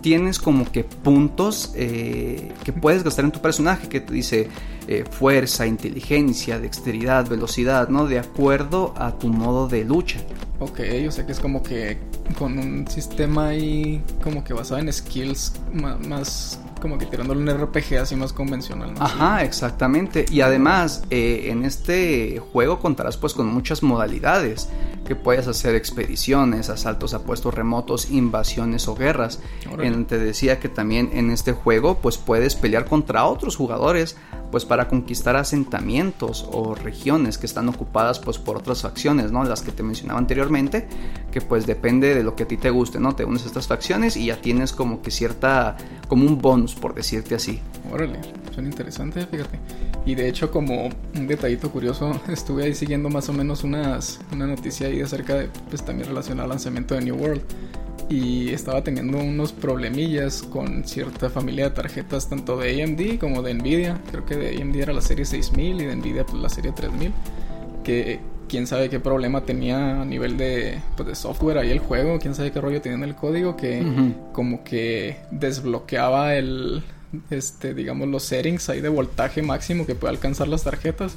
tienes 0.00 0.38
como 0.38 0.70
que 0.70 0.84
puntos 0.84 1.72
eh, 1.74 2.52
que 2.64 2.72
puedes 2.72 3.02
gastar 3.02 3.24
en 3.24 3.32
tu 3.32 3.40
personaje 3.40 3.88
que 3.88 4.00
te 4.00 4.12
dice 4.12 4.48
eh, 4.88 5.04
fuerza, 5.10 5.66
inteligencia, 5.66 6.58
dexteridad, 6.58 7.28
velocidad, 7.28 7.88
¿no? 7.88 8.06
De 8.06 8.18
acuerdo 8.18 8.94
a 8.96 9.12
tu 9.12 9.28
modo 9.28 9.68
de 9.68 9.84
lucha. 9.84 10.20
Ok, 10.58 10.80
o 11.06 11.10
sea 11.10 11.26
que 11.26 11.32
es 11.32 11.40
como 11.40 11.62
que 11.62 11.98
con 12.38 12.58
un 12.58 12.86
sistema 12.88 13.48
ahí 13.48 14.02
como 14.22 14.42
que 14.42 14.54
basado 14.54 14.80
en 14.80 14.92
skills 14.92 15.52
más 16.08 16.58
como 16.80 16.98
que 16.98 17.06
tirándole 17.06 17.40
un 17.40 17.48
RPG 17.48 17.98
así 18.00 18.16
más 18.16 18.32
convencional. 18.32 18.94
¿no? 18.94 19.02
Ajá, 19.02 19.42
exactamente. 19.44 20.26
Y 20.30 20.40
además, 20.40 21.04
eh, 21.10 21.48
en 21.50 21.64
este 21.64 22.40
juego 22.52 22.78
contarás 22.78 23.16
pues 23.16 23.34
con 23.34 23.46
muchas 23.46 23.82
modalidades 23.82 24.68
que 25.06 25.16
puedes 25.16 25.48
hacer 25.48 25.74
expediciones, 25.74 26.68
asaltos 26.68 27.14
a 27.14 27.22
puestos 27.22 27.54
remotos, 27.54 28.10
invasiones 28.10 28.88
o 28.88 28.94
guerras. 28.94 29.40
En, 29.78 30.04
te 30.04 30.18
decía 30.18 30.60
que 30.60 30.68
también 30.68 31.10
en 31.14 31.30
este 31.30 31.52
juego 31.52 31.98
pues 32.02 32.18
puedes 32.18 32.54
pelear 32.54 32.84
contra 32.84 33.24
otros 33.24 33.56
jugadores 33.56 34.16
pues 34.50 34.64
para 34.64 34.88
conquistar 34.88 35.36
asentamientos 35.36 36.48
o 36.52 36.74
regiones 36.74 37.38
que 37.38 37.46
están 37.46 37.68
ocupadas 37.68 38.18
pues 38.18 38.38
por 38.38 38.56
otras 38.56 38.82
facciones, 38.82 39.32
¿no? 39.32 39.44
Las 39.44 39.62
que 39.62 39.72
te 39.72 39.82
mencionaba 39.82 40.18
anteriormente, 40.18 40.86
que 41.30 41.40
pues 41.40 41.66
depende 41.66 42.14
de 42.14 42.22
lo 42.22 42.36
que 42.36 42.44
a 42.44 42.48
ti 42.48 42.56
te 42.56 42.70
guste, 42.70 43.00
¿no? 43.00 43.14
Te 43.14 43.24
unes 43.24 43.44
a 43.44 43.46
estas 43.46 43.66
facciones 43.66 44.16
y 44.16 44.26
ya 44.26 44.40
tienes 44.40 44.72
como 44.72 45.02
que 45.02 45.10
cierta, 45.10 45.76
como 46.08 46.26
un 46.26 46.38
bonus 46.40 46.74
por 46.74 46.94
decirte 46.94 47.34
así. 47.34 47.60
Órale, 47.92 48.20
son 48.54 48.66
interesantes, 48.66 49.26
fíjate. 49.30 49.58
Y 50.04 50.14
de 50.14 50.28
hecho 50.28 50.50
como 50.50 50.88
un 51.14 51.26
detallito 51.26 51.70
curioso, 51.70 52.20
estuve 52.28 52.64
ahí 52.64 52.74
siguiendo 52.74 53.08
más 53.10 53.28
o 53.28 53.32
menos 53.32 53.64
unas, 53.64 54.20
una 54.32 54.46
noticia 54.46 54.86
ahí 54.86 54.95
acerca 55.02 55.34
de, 55.34 55.48
pues 55.68 55.84
también 55.84 56.08
relacionada 56.08 56.44
al 56.44 56.50
lanzamiento 56.50 56.94
de 56.94 57.02
New 57.02 57.16
World 57.16 57.42
y 58.08 58.50
estaba 58.50 58.82
teniendo 58.84 59.18
unos 59.18 59.52
problemillas 59.52 60.42
con 60.42 60.84
cierta 60.84 61.28
familia 61.28 61.64
de 61.64 61.70
tarjetas 61.74 62.28
tanto 62.28 62.56
de 62.56 62.82
AMD 62.82 63.18
como 63.18 63.42
de 63.42 63.54
Nvidia. 63.54 64.00
Creo 64.10 64.24
que 64.24 64.36
de 64.36 64.62
AMD 64.62 64.76
era 64.76 64.92
la 64.92 65.00
serie 65.00 65.24
6000 65.24 65.80
y 65.80 65.84
de 65.84 65.96
Nvidia 65.96 66.24
pues 66.24 66.40
la 66.40 66.48
serie 66.48 66.72
3000. 66.72 67.12
Que 67.82 68.20
quién 68.48 68.66
sabe 68.66 68.88
qué 68.88 69.00
problema 69.00 69.42
tenía 69.42 70.02
a 70.02 70.04
nivel 70.04 70.36
de, 70.36 70.80
pues, 70.96 71.08
de 71.08 71.14
software 71.16 71.58
ahí 71.58 71.70
el 71.70 71.80
juego, 71.80 72.18
quién 72.20 72.34
sabe 72.34 72.52
qué 72.52 72.60
rollo 72.60 72.80
tenía 72.80 72.96
en 72.96 73.04
el 73.04 73.16
código 73.16 73.56
que 73.56 73.84
como 74.32 74.62
que 74.62 75.16
desbloqueaba 75.30 76.36
el 76.36 76.84
este 77.30 77.72
digamos 77.72 78.08
los 78.08 78.24
settings 78.24 78.68
ahí 78.68 78.80
de 78.80 78.88
voltaje 78.88 79.40
máximo 79.40 79.86
que 79.86 79.94
puede 79.94 80.12
alcanzar 80.12 80.48
las 80.48 80.64
tarjetas 80.64 81.16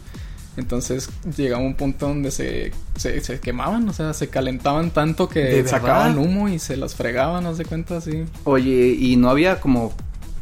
entonces 0.57 1.09
llegaba 1.37 1.63
un 1.63 1.75
punto 1.75 2.07
donde 2.07 2.31
se, 2.31 2.71
se, 2.95 3.39
quemaban, 3.39 3.87
o 3.87 3.93
sea, 3.93 4.13
se 4.13 4.29
calentaban 4.29 4.91
tanto 4.91 5.29
que 5.29 5.65
sacaban 5.67 6.17
humo 6.17 6.49
y 6.49 6.59
se 6.59 6.77
las 6.77 6.95
fregaban, 6.95 7.43
no 7.43 7.55
sé 7.55 7.65
cuenta 7.65 7.97
así. 7.97 8.25
Oye, 8.43 8.95
¿y 8.99 9.15
no 9.15 9.29
había 9.29 9.59
como 9.59 9.93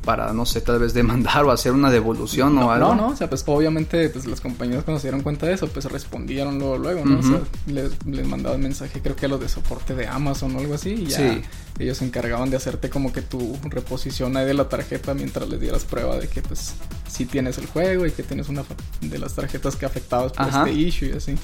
para, 0.07 0.31
no 0.31 0.45
sé, 0.45 0.61
tal 0.61 0.79
vez 0.79 0.93
demandar 0.93 1.43
o 1.43 1.51
hacer 1.51 1.73
una 1.73 1.91
devolución 1.91 2.57
o 2.59 2.71
algo. 2.71 2.95
No, 2.95 2.95
no, 2.95 3.07
o 3.09 3.15
sea, 3.17 3.27
pues 3.27 3.43
obviamente 3.45 4.07
pues 4.07 4.25
las 4.25 4.39
compañías 4.39 4.85
cuando 4.85 5.01
se 5.01 5.07
dieron 5.07 5.21
cuenta 5.21 5.47
de 5.47 5.53
eso, 5.53 5.67
pues 5.67 5.83
respondieron 5.83 6.57
luego, 6.59 6.77
luego 6.77 7.03
¿no? 7.03 7.19
O 7.19 7.21
sea, 7.21 7.41
les, 7.65 7.91
les 8.05 8.25
mandaban 8.25 8.61
mensaje, 8.61 9.01
creo 9.01 9.17
que 9.17 9.25
a 9.25 9.29
los 9.29 9.41
de 9.41 9.49
soporte 9.49 9.95
de 9.95 10.07
Amazon 10.07 10.55
o 10.55 10.59
algo 10.59 10.75
así, 10.75 10.91
y 10.91 11.07
ya 11.07 11.41
ellos 11.77 11.97
se 11.97 12.05
encargaban 12.05 12.49
de 12.49 12.55
hacerte 12.55 12.89
como 12.89 13.11
que 13.11 13.21
tu 13.21 13.59
reposición 13.65 14.37
ahí 14.37 14.45
de 14.45 14.53
la 14.53 14.69
tarjeta 14.69 15.13
mientras 15.13 15.49
les 15.49 15.59
dieras 15.59 15.83
prueba 15.83 16.15
de 16.15 16.29
que 16.29 16.41
pues 16.41 16.75
sí 17.09 17.25
tienes 17.25 17.57
el 17.57 17.65
juego 17.65 18.05
y 18.05 18.11
que 18.11 18.23
tienes 18.23 18.47
una 18.47 18.63
de 19.01 19.19
las 19.19 19.33
tarjetas 19.33 19.75
que 19.75 19.85
afectabas 19.85 20.31
por 20.31 20.47
este 20.47 20.71
issue 20.71 21.09
y 21.09 21.17
así. 21.17 21.35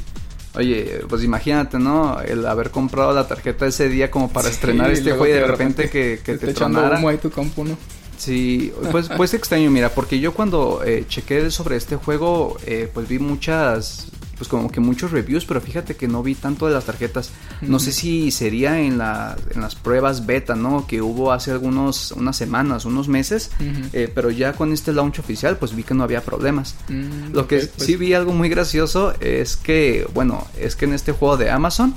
Oye, 0.55 1.01
pues 1.09 1.21
imagínate, 1.21 1.79
¿no? 1.79 2.21
El 2.21 2.45
haber 2.45 2.71
comprado 2.71 3.11
la 3.13 3.27
tarjeta 3.27 3.65
ese 3.65 3.89
día 3.89 4.09
como 4.09 4.29
para 4.31 4.47
estrenar 4.47 4.89
este 4.89 5.11
juego 5.11 5.27
y 5.27 5.31
de, 5.31 5.47
repente, 5.47 5.89
que, 5.89 6.21
que 6.23 6.37
te, 6.37 6.47
te 6.47 6.53
tronara. 6.53 6.97
Humo 6.97 7.09
ahí 7.09 7.17
tu 7.17 7.29
compu, 7.29 7.65
¿no? 7.65 7.75
Sí, 8.23 8.71
pues, 8.91 9.09
pues 9.09 9.33
extraño, 9.33 9.69
mira, 9.69 9.89
porque 9.89 10.19
yo 10.19 10.33
cuando 10.33 10.81
eh, 10.85 11.05
chequé 11.09 11.51
sobre 11.51 11.75
este 11.75 11.97
juego, 11.97 12.57
eh, 12.65 12.89
pues 12.93 13.09
vi 13.09 13.19
muchas, 13.19 14.07
pues 14.37 14.47
como 14.47 14.71
que 14.71 14.79
muchos 14.79 15.11
reviews, 15.11 15.43
pero 15.43 15.59
fíjate 15.59 15.97
que 15.97 16.07
no 16.07 16.23
vi 16.23 16.33
tanto 16.33 16.67
de 16.67 16.73
las 16.73 16.85
tarjetas. 16.85 17.31
No 17.61 17.79
sé 17.79 17.91
si 17.91 18.31
sería 18.31 18.79
en, 18.79 18.97
la, 18.97 19.35
en 19.53 19.59
las 19.59 19.75
pruebas 19.75 20.25
beta, 20.25 20.55
¿no? 20.55 20.87
Que 20.87 21.01
hubo 21.01 21.33
hace 21.33 21.51
algunos, 21.51 22.11
unas 22.13 22.37
semanas, 22.37 22.85
unos 22.85 23.09
meses, 23.09 23.51
eh, 23.91 24.09
pero 24.13 24.31
ya 24.31 24.53
con 24.53 24.71
este 24.71 24.93
launch 24.93 25.19
oficial, 25.19 25.57
pues 25.57 25.75
vi 25.75 25.83
que 25.83 25.93
no 25.93 26.03
había 26.03 26.21
problemas. 26.21 26.75
Mm, 26.87 27.33
Lo 27.33 27.45
que 27.47 27.57
pues 27.57 27.71
sí 27.85 27.97
vi 27.97 28.13
algo 28.13 28.31
muy 28.31 28.47
gracioso 28.47 29.13
es 29.19 29.57
que, 29.57 30.07
bueno, 30.13 30.47
es 30.57 30.77
que 30.77 30.85
en 30.85 30.93
este 30.93 31.11
juego 31.11 31.35
de 31.35 31.49
Amazon 31.49 31.93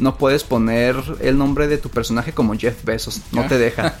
no 0.00 0.18
puedes 0.18 0.42
poner 0.42 0.96
el 1.20 1.38
nombre 1.38 1.68
de 1.68 1.78
tu 1.78 1.88
personaje 1.88 2.32
como 2.32 2.56
Jeff 2.56 2.84
Bezos, 2.84 3.20
no 3.30 3.46
te 3.46 3.58
deja. 3.58 3.94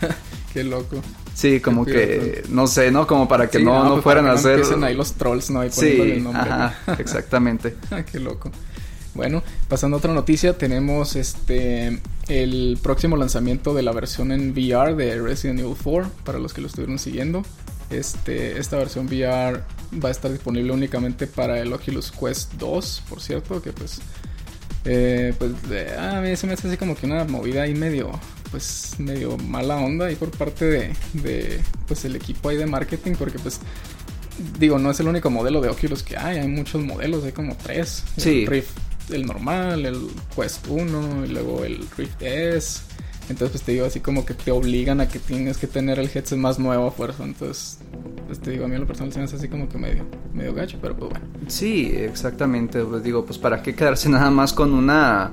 Qué 0.52 0.64
loco. 0.64 1.00
Sí, 1.34 1.60
como 1.60 1.86
que, 1.86 2.42
no 2.48 2.66
sé, 2.66 2.90
¿no? 2.90 3.06
Como 3.06 3.28
para 3.28 3.48
que 3.48 3.60
no, 3.60 3.84
no, 3.84 3.92
pues 3.92 4.04
fueran 4.04 4.26
a 4.26 4.32
hacer... 4.32 4.62
ahí 4.82 4.94
los 4.94 5.12
trolls, 5.12 5.50
¿no? 5.50 5.60
Ahí 5.60 5.70
sí, 5.70 6.00
el 6.00 6.24
nombre, 6.24 6.42
ajá, 6.42 6.76
exactamente. 6.98 7.76
Ah, 7.90 8.02
qué 8.10 8.18
loco. 8.18 8.50
Bueno, 9.14 9.42
pasando 9.68 9.96
a 9.96 9.98
otra 9.98 10.12
noticia, 10.12 10.56
tenemos 10.56 11.16
este 11.16 12.00
el 12.28 12.78
próximo 12.80 13.16
lanzamiento 13.16 13.74
de 13.74 13.82
la 13.82 13.92
versión 13.92 14.30
en 14.30 14.52
VR 14.52 14.94
de 14.94 15.20
Resident 15.20 15.60
Evil 15.60 15.76
4, 15.82 16.10
para 16.24 16.38
los 16.38 16.52
que 16.52 16.60
lo 16.60 16.68
estuvieron 16.68 16.98
siguiendo. 16.98 17.42
Este, 17.90 18.58
esta 18.58 18.76
versión 18.76 19.06
VR 19.06 19.62
va 20.02 20.10
a 20.10 20.12
estar 20.12 20.30
disponible 20.30 20.72
únicamente 20.72 21.26
para 21.26 21.58
el 21.58 21.72
Oculus 21.72 22.12
Quest 22.12 22.52
2, 22.54 23.02
por 23.08 23.20
cierto, 23.20 23.60
que 23.60 23.72
pues 23.72 24.00
eh, 24.84 25.34
pues 25.38 25.52
ah, 25.98 26.18
a 26.18 26.20
mí 26.20 26.34
se 26.36 26.46
me 26.46 26.52
hace 26.54 26.68
así 26.68 26.76
como 26.76 26.94
que 26.94 27.06
una 27.06 27.24
movida 27.24 27.62
ahí 27.62 27.74
medio 27.74 28.12
pues 28.50 28.94
medio 28.98 29.36
mala 29.38 29.76
onda 29.76 30.06
ahí 30.06 30.16
por 30.16 30.30
parte 30.30 30.64
de, 30.64 30.92
de 31.14 31.60
pues 31.86 32.04
el 32.04 32.16
equipo 32.16 32.48
ahí 32.48 32.56
de 32.56 32.66
marketing 32.66 33.12
porque 33.18 33.38
pues 33.38 33.60
digo 34.58 34.78
no 34.78 34.90
es 34.90 35.00
el 35.00 35.08
único 35.08 35.30
modelo 35.30 35.60
de 35.60 35.68
Oculus 35.68 36.02
que 36.02 36.16
hay 36.16 36.38
hay 36.38 36.48
muchos 36.48 36.82
modelos 36.82 37.24
hay 37.24 37.32
como 37.32 37.56
tres 37.56 38.04
sí. 38.16 38.42
el 38.42 38.46
Rift 38.46 38.70
el 39.10 39.26
normal 39.26 39.86
el 39.86 40.08
Quest 40.34 40.66
1 40.68 41.26
y 41.26 41.28
luego 41.28 41.64
el 41.64 41.86
Rift 41.96 42.22
S 42.22 42.90
entonces, 43.30 43.52
pues 43.52 43.62
te 43.62 43.72
digo, 43.72 43.86
así 43.86 44.00
como 44.00 44.26
que 44.26 44.34
te 44.34 44.50
obligan 44.50 45.00
a 45.00 45.06
que 45.06 45.20
tienes 45.20 45.56
que 45.56 45.68
tener 45.68 46.00
el 46.00 46.10
headset 46.12 46.36
más 46.36 46.58
nuevo 46.58 46.88
a 46.88 46.90
fuerza. 46.90 47.22
Entonces, 47.22 47.78
pues 48.26 48.40
te 48.40 48.50
digo, 48.50 48.64
a 48.64 48.68
mí 48.68 48.74
en 48.74 48.80
lo 48.80 48.88
personal 48.88 49.12
se 49.12 49.20
me 49.20 49.24
hace 49.26 49.36
así 49.36 49.48
como 49.48 49.68
que 49.68 49.78
medio, 49.78 50.04
medio 50.34 50.52
gacho, 50.52 50.78
pero 50.82 50.96
pues 50.96 51.12
bueno. 51.12 51.26
Sí, 51.46 51.92
exactamente. 51.94 52.82
Pues 52.84 53.04
digo, 53.04 53.24
pues 53.24 53.38
para 53.38 53.62
qué 53.62 53.72
quedarse 53.72 54.08
nada 54.08 54.30
más 54.30 54.52
con 54.52 54.74
una 54.74 55.30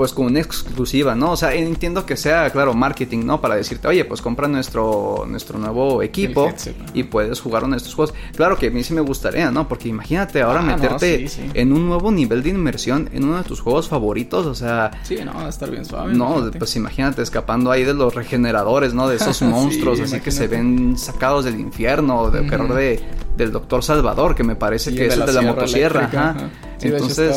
pues 0.00 0.14
con 0.14 0.24
una 0.24 0.40
exclusiva, 0.40 1.14
¿no? 1.14 1.32
O 1.32 1.36
sea, 1.36 1.52
entiendo 1.52 2.06
que 2.06 2.16
sea, 2.16 2.48
claro, 2.48 2.72
marketing, 2.72 3.26
¿no? 3.26 3.38
Para 3.38 3.56
decirte, 3.56 3.86
oye, 3.86 4.06
pues 4.06 4.22
compra 4.22 4.48
nuestro, 4.48 5.26
nuestro 5.28 5.58
nuevo 5.58 6.02
equipo 6.02 6.50
y 6.94 7.02
puedes 7.02 7.38
jugar 7.38 7.64
en 7.64 7.74
estos 7.74 7.94
juegos. 7.94 8.14
Claro 8.34 8.56
que 8.56 8.68
a 8.68 8.70
mí 8.70 8.82
sí 8.82 8.94
me 8.94 9.02
gustaría, 9.02 9.50
¿no? 9.50 9.68
Porque 9.68 9.90
imagínate 9.90 10.40
ahora 10.40 10.60
ah, 10.60 10.62
meterte 10.62 11.26
en 11.52 11.74
un 11.74 11.86
nuevo 11.86 12.10
nivel 12.10 12.42
de 12.42 12.48
inmersión 12.48 13.10
en 13.12 13.24
uno 13.24 13.36
de 13.36 13.44
tus 13.44 13.60
juegos 13.60 13.90
favoritos, 13.90 14.46
o 14.46 14.54
sea... 14.54 14.90
Sí, 15.02 15.18
no, 15.22 15.34
va 15.34 15.44
a 15.44 15.48
estar 15.50 15.70
bien 15.70 15.84
suave. 15.84 16.14
No, 16.14 16.50
pues 16.58 16.76
imagínate 16.76 17.20
escapando 17.20 17.70
ahí 17.70 17.84
de 17.84 17.92
los 17.92 18.14
regeneradores, 18.14 18.94
¿no? 18.94 19.06
De 19.06 19.16
esos 19.16 19.42
monstruos 19.42 20.00
así 20.00 20.20
que 20.20 20.30
se 20.30 20.48
ven 20.48 20.96
sacados 20.96 21.44
del 21.44 21.60
infierno, 21.60 22.30
de 22.30 22.40
uh 22.40 22.74
de, 22.74 23.02
del 23.36 23.52
Doctor 23.52 23.84
Salvador, 23.84 24.34
que 24.34 24.44
me 24.44 24.56
parece 24.56 24.94
que 24.94 25.08
es 25.08 25.14
el 25.18 25.26
de 25.26 25.32
la 25.34 25.42
motosierra. 25.42 26.06
Ajá. 26.06 26.36
Entonces 26.80 27.36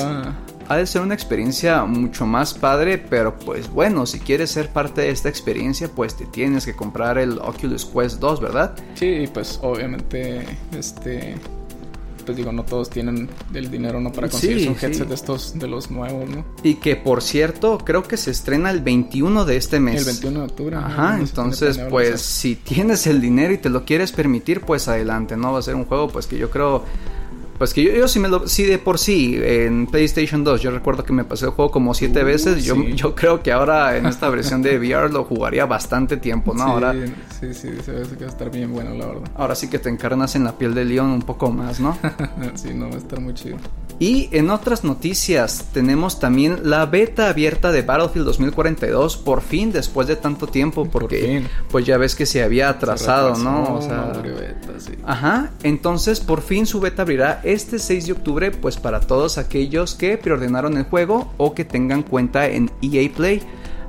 ha 0.68 0.78
de 0.78 0.86
ser 0.86 1.02
una 1.02 1.14
experiencia 1.14 1.84
mucho 1.86 2.26
más 2.26 2.54
padre, 2.54 2.98
pero 2.98 3.38
pues 3.40 3.70
bueno, 3.70 4.06
si 4.06 4.20
quieres 4.20 4.52
ser 4.52 4.70
parte 4.70 5.02
de 5.02 5.10
esta 5.10 5.30
experiencia, 5.30 5.90
pues 5.90 6.16
te 6.16 6.26
tienes 6.26 6.66
que 6.66 6.76
comprar 6.76 7.18
el 7.18 7.40
Oculus 7.40 7.86
Quest 7.86 8.20
2, 8.20 8.42
¿verdad? 8.42 8.76
Sí, 8.96 9.30
pues 9.34 9.60
obviamente, 9.62 10.46
este, 10.78 11.36
pues 12.24 12.38
digo, 12.38 12.52
no 12.52 12.64
todos 12.64 12.90
tienen 12.90 13.30
el 13.54 13.70
dinero 13.70 14.00
no 14.00 14.12
para 14.12 14.30
conseguir 14.30 14.70
un 14.70 14.76
headset 14.80 15.08
de 15.08 15.16
estos, 15.16 15.58
de 15.58 15.68
los 15.68 15.92
nuevos, 15.92 16.30
¿no? 16.30 16.46
Y 16.64 16.76
que 16.76 16.96
por 16.96 17.22
cierto, 17.22 17.78
creo 17.80 18.04
que 18.04 18.18
se 18.18 18.32
estrena 18.32 18.72
el 18.72 18.82
21 18.82 19.46
de 19.46 19.58
este 19.58 19.80
mes. 19.80 20.00
El 20.00 20.06
21 20.06 20.40
de 20.40 20.46
octubre. 20.46 20.76
Ajá, 20.78 21.18
entonces 21.20 21.78
pues 21.90 22.22
si 22.22 22.56
tienes 22.56 23.08
el 23.08 23.22
dinero 23.22 23.54
y 23.54 23.58
te 23.58 23.70
lo 23.70 23.86
quieres 23.86 24.12
permitir, 24.12 24.62
pues 24.62 24.88
adelante, 24.88 25.38
¿no? 25.38 25.54
Va 25.54 25.60
a 25.60 25.62
ser 25.62 25.76
un 25.76 25.86
juego 25.86 26.08
pues 26.10 26.28
que 26.28 26.38
yo 26.38 26.50
creo 26.50 26.84
pues 27.58 27.74
que 27.74 27.84
yo, 27.84 27.92
yo 27.92 28.08
sí 28.08 28.20
me 28.20 28.28
lo. 28.28 28.48
Sí, 28.48 28.64
de 28.64 28.78
por 28.78 29.00
sí, 29.00 29.40
en 29.42 29.88
PlayStation 29.88 30.44
2, 30.44 30.62
yo 30.62 30.72
recuerdo 30.72 31.04
que 31.04 31.14
me 31.14 31.24
pasé 31.24 31.46
el 31.46 31.52
juego 31.52 31.72
como 31.72 31.94
siete 31.94 32.24
uh, 32.24 32.26
veces. 32.26 32.64
Yo, 32.64 32.76
yo 32.76 33.16
creo 33.16 33.42
que 33.42 33.52
ahora 33.52 33.98
en 33.98 34.06
esta 34.06 34.30
versión 34.30 34.62
de 34.62 34.78
VR 34.78 35.12
lo 35.12 35.24
jugaría 35.24 35.66
bastante 35.66 36.18
tiempo, 36.18 36.54
¿no? 36.54 36.64
ahora. 36.64 36.94
Sí, 37.40 37.54
sí, 37.54 37.70
se 37.84 37.92
ve 37.92 38.04
que 38.18 38.26
va 38.26 38.30
a 38.30 38.34
estar 38.34 38.52
bien 38.52 38.72
bueno, 38.72 38.94
la 38.94 39.06
verdad. 39.08 39.24
Ahora 39.36 39.56
sí 39.56 39.70
que 39.70 39.80
te 39.80 39.90
encarnas 39.90 40.36
en 40.36 40.44
la 40.44 40.58
piel 40.58 40.74
de 40.74 40.86
león 40.86 41.10
un 41.10 41.22
poco 41.22 41.52
más, 41.52 41.80
¿no? 41.80 41.98
sí, 42.56 42.74
no, 42.74 42.90
va 42.90 42.96
a 42.96 42.98
estar 42.98 43.20
muy 43.20 43.34
chido. 43.34 43.58
Y 44.00 44.30
en 44.32 44.50
otras 44.50 44.84
noticias, 44.84 45.68
tenemos 45.72 46.20
también 46.20 46.62
la 46.64 46.86
beta 46.86 47.30
abierta 47.30 47.72
de 47.72 47.84
Battlefield 47.84 48.26
2042, 48.26 49.18
por 49.18 49.42
fin, 49.42 49.72
después 49.72 50.08
de 50.08 50.16
tanto 50.16 50.48
tiempo, 50.48 50.86
porque 50.86 51.44
pues 51.70 51.86
ya 51.86 51.98
ves 51.98 52.16
que 52.16 52.26
se 52.26 52.44
había 52.44 52.70
atrasado, 52.70 53.38
¿no? 53.38 53.76
O 53.76 53.82
sea, 53.82 54.12
beta, 54.22 54.80
sí. 54.80 54.94
Ajá, 55.06 55.52
entonces 55.62 56.20
por 56.20 56.42
fin 56.42 56.66
su 56.66 56.80
beta 56.80 57.04
abrirá 57.04 57.42
este 57.44 57.80
6 57.80 58.08
de 58.08 58.12
octubre, 58.14 58.52
pues 58.52 58.78
para 58.78 59.00
todos 59.00 59.38
aquellos 59.38 59.96
que 59.96 60.18
preordenaron 60.18 60.78
el 60.78 60.86
juego 60.86 61.32
o 61.38 61.54
que 61.54 61.66
tengan 61.66 62.04
cuenta 62.04 62.48
en 62.48 62.72
EA 62.82 63.10
Play. 63.12 63.42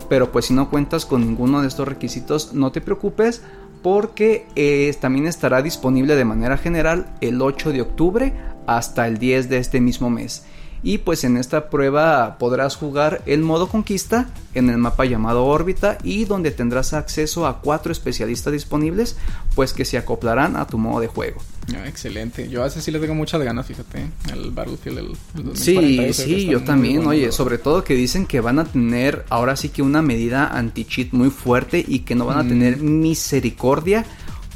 Pero 0.08 0.32
pues 0.32 0.46
si 0.46 0.54
no 0.54 0.70
cuentas 0.70 1.06
con 1.06 1.22
ninguno 1.22 1.62
de 1.62 1.68
estos 1.68 1.88
requisitos, 1.88 2.52
no 2.52 2.72
te 2.72 2.80
preocupes 2.80 3.42
porque 3.82 4.46
eh, 4.56 4.94
también 5.00 5.26
estará 5.26 5.62
disponible 5.62 6.16
de 6.16 6.24
manera 6.24 6.56
general 6.56 7.06
el 7.20 7.40
8 7.40 7.72
de 7.72 7.82
octubre 7.82 8.32
hasta 8.66 9.06
el 9.06 9.18
10 9.18 9.48
de 9.48 9.58
este 9.58 9.80
mismo 9.80 10.10
mes. 10.10 10.44
Y 10.84 10.98
pues 10.98 11.24
en 11.24 11.38
esta 11.38 11.70
prueba 11.70 12.36
podrás 12.38 12.76
jugar 12.76 13.22
el 13.24 13.40
modo 13.40 13.68
conquista 13.68 14.28
en 14.54 14.68
el 14.68 14.76
mapa 14.76 15.06
llamado 15.06 15.46
órbita 15.46 15.96
y 16.04 16.26
donde 16.26 16.50
tendrás 16.50 16.92
acceso 16.92 17.46
a 17.46 17.62
cuatro 17.62 17.90
especialistas 17.90 18.52
disponibles 18.52 19.16
pues 19.54 19.72
que 19.72 19.86
se 19.86 19.96
acoplarán 19.96 20.56
a 20.56 20.66
tu 20.66 20.76
modo 20.76 21.00
de 21.00 21.06
juego. 21.06 21.40
Ah, 21.74 21.88
excelente. 21.88 22.48
Yo 22.50 22.62
a 22.62 22.66
ese 22.66 22.82
sí 22.82 22.90
le 22.90 22.98
tengo 22.98 23.14
muchas 23.14 23.40
ganas, 23.40 23.66
fíjate. 23.66 24.10
El 24.30 24.50
Battlefield, 24.50 24.98
el, 24.98 25.56
Sí, 25.56 26.12
sí, 26.12 26.44
yo 26.44 26.62
también. 26.62 27.06
Oye, 27.06 27.32
sobre 27.32 27.56
todo 27.56 27.82
que 27.82 27.94
dicen 27.94 28.26
que 28.26 28.40
van 28.40 28.58
a 28.58 28.64
tener 28.64 29.24
ahora 29.30 29.56
sí 29.56 29.70
que 29.70 29.80
una 29.80 30.02
medida 30.02 30.46
anti-cheat 30.48 31.12
muy 31.12 31.30
fuerte 31.30 31.82
y 31.86 32.00
que 32.00 32.14
no 32.14 32.26
van 32.26 32.44
a 32.44 32.46
tener 32.46 32.76
misericordia 32.76 34.04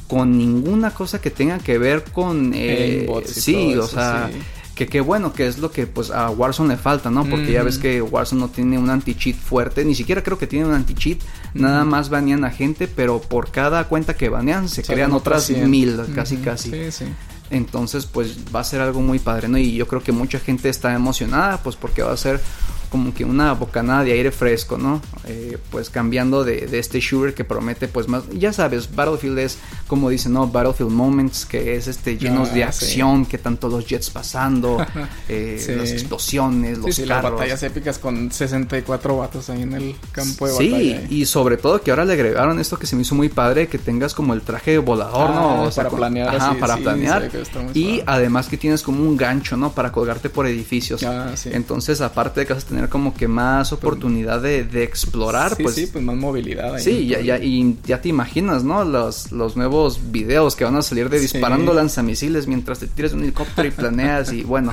con 0.06 0.36
ninguna 0.36 0.90
cosa 0.92 1.20
que 1.20 1.30
tenga 1.30 1.58
que 1.58 1.78
ver 1.78 2.04
con... 2.04 2.52
Eh, 2.54 3.06
sí, 3.24 3.74
o 3.76 3.86
sea... 3.86 4.30
Que 4.78 4.86
qué 4.86 5.00
bueno, 5.00 5.32
que 5.32 5.48
es 5.48 5.58
lo 5.58 5.72
que 5.72 5.88
pues 5.88 6.12
a 6.12 6.30
Warzone 6.30 6.68
le 6.68 6.76
falta, 6.80 7.10
¿no? 7.10 7.24
Porque 7.24 7.50
ya 7.50 7.64
ves 7.64 7.78
que 7.78 8.00
Warzone 8.00 8.40
no 8.40 8.48
tiene 8.48 8.78
un 8.78 8.88
anti-cheat 8.88 9.34
fuerte, 9.34 9.84
ni 9.84 9.96
siquiera 9.96 10.22
creo 10.22 10.38
que 10.38 10.46
tiene 10.46 10.66
un 10.66 10.72
anti-cheat, 10.72 11.18
nada 11.52 11.84
más 11.84 12.10
banean 12.10 12.44
a 12.44 12.50
gente, 12.50 12.86
pero 12.86 13.20
por 13.20 13.50
cada 13.50 13.88
cuenta 13.88 14.14
que 14.14 14.28
banean 14.28 14.68
se 14.68 14.84
crean 14.84 15.14
otras 15.14 15.50
mil, 15.50 16.00
casi 16.14 16.36
casi. 16.36 16.70
Sí, 16.70 16.92
sí. 16.92 17.04
Entonces, 17.50 18.06
pues 18.06 18.36
va 18.54 18.60
a 18.60 18.64
ser 18.64 18.80
algo 18.80 19.00
muy 19.00 19.18
padre, 19.18 19.48
¿no? 19.48 19.58
Y 19.58 19.74
yo 19.74 19.88
creo 19.88 20.00
que 20.00 20.12
mucha 20.12 20.38
gente 20.38 20.68
está 20.68 20.94
emocionada, 20.94 21.60
pues 21.60 21.74
porque 21.74 22.02
va 22.02 22.12
a 22.12 22.16
ser 22.16 22.40
como 22.88 23.12
que 23.12 23.24
una 23.24 23.52
bocanada 23.52 24.04
de 24.04 24.12
aire 24.12 24.30
fresco, 24.30 24.78
¿no? 24.78 25.02
Eh, 25.26 25.58
pues 25.70 25.90
cambiando 25.90 26.44
de, 26.44 26.66
de, 26.66 26.78
este 26.78 27.00
shooter 27.00 27.34
que 27.34 27.44
promete 27.44 27.88
pues 27.88 28.08
más, 28.08 28.24
ya 28.30 28.52
sabes, 28.52 28.94
Battlefield 28.94 29.38
es 29.38 29.58
como 29.86 30.10
dicen, 30.10 30.32
¿no? 30.32 30.46
Battlefield 30.46 30.90
Moments, 30.90 31.44
que 31.44 31.76
es 31.76 31.88
este 31.88 32.16
llenos 32.16 32.52
de 32.52 32.64
ah, 32.64 32.68
acción, 32.68 33.26
que 33.26 33.38
todos 33.56 33.72
los 33.72 33.86
jets 33.86 34.10
pasando, 34.10 34.84
eh, 35.28 35.62
las 35.76 35.90
explosiones, 35.90 36.78
los 36.78 36.96
carros. 36.96 37.08
las 37.08 37.22
batallas 37.22 37.62
épicas 37.62 37.98
con 37.98 38.30
64 38.30 39.16
vatos 39.16 39.48
ahí 39.50 39.62
en 39.62 39.72
el 39.72 39.96
campo 40.12 40.46
de 40.46 40.52
batalla. 40.52 41.08
Sí, 41.08 41.14
y 41.14 41.26
sobre 41.26 41.56
todo 41.56 41.80
que 41.80 41.90
ahora 41.90 42.04
le 42.04 42.12
agregaron 42.12 42.58
esto 42.58 42.78
que 42.78 42.86
se 42.86 42.96
me 42.96 43.02
hizo 43.02 43.14
muy 43.14 43.28
padre, 43.28 43.68
que 43.68 43.78
tengas 43.78 44.14
como 44.14 44.34
el 44.34 44.42
traje 44.42 44.78
volador, 44.78 45.30
¿no? 45.30 45.66
Ah, 45.66 45.70
para 45.74 45.90
planear. 45.90 46.34
Ajá, 46.34 46.56
para 46.58 46.76
planear. 46.76 47.30
Y 47.74 48.02
además 48.06 48.48
que 48.48 48.56
tienes 48.56 48.82
como 48.82 49.02
un 49.02 49.16
gancho, 49.16 49.56
¿no? 49.56 49.72
Para 49.72 49.92
colgarte 49.92 50.28
por 50.28 50.46
edificios. 50.46 51.02
Ah, 51.02 51.32
Entonces, 51.46 52.00
aparte 52.00 52.40
de 52.40 52.46
que 52.46 52.54
vas 52.54 52.64
a 52.64 52.68
tener 52.68 52.77
como 52.88 53.14
que 53.14 53.26
más 53.26 53.70
pues, 53.70 53.78
oportunidad 53.78 54.40
de, 54.40 54.64
de 54.64 54.84
explorar, 54.84 55.56
sí, 55.56 55.62
pues. 55.62 55.74
Sí, 55.74 55.86
pues 55.86 56.04
más 56.04 56.16
movilidad. 56.16 56.76
Ahí 56.76 56.82
sí, 56.82 57.06
ya, 57.06 57.20
ya, 57.20 57.38
y 57.38 57.76
ya 57.84 58.00
te 58.00 58.08
imaginas, 58.08 58.62
¿no? 58.62 58.84
Los, 58.84 59.32
los 59.32 59.56
nuevos 59.56 60.12
videos 60.12 60.54
que 60.54 60.64
van 60.64 60.76
a 60.76 60.82
salir 60.82 61.08
de 61.08 61.18
disparando 61.18 61.74
lanzamisiles 61.74 62.46
mientras 62.46 62.78
te 62.78 62.86
tiras 62.86 63.12
un 63.12 63.22
helicóptero 63.22 63.68
y 63.68 63.70
planeas 63.72 64.32
y 64.32 64.42
bueno. 64.42 64.72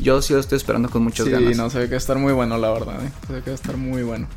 Yo 0.00 0.22
sí 0.22 0.32
lo 0.32 0.38
estoy 0.38 0.56
esperando 0.58 0.88
con 0.88 1.02
muchas 1.02 1.28
ganas. 1.28 1.50
Sí, 1.50 1.58
no, 1.58 1.70
se 1.70 1.78
ve 1.78 1.84
que 1.86 1.90
va 1.90 1.96
a 1.96 1.98
estar 1.98 2.18
muy 2.18 2.32
bueno, 2.32 2.56
la 2.56 2.70
verdad. 2.70 3.04
¿eh? 3.04 3.10
Se 3.26 3.32
ve 3.32 3.42
que 3.42 3.50
va 3.50 3.54
a 3.54 3.56
estar 3.56 3.76
muy 3.76 4.04
bueno. 4.04 4.28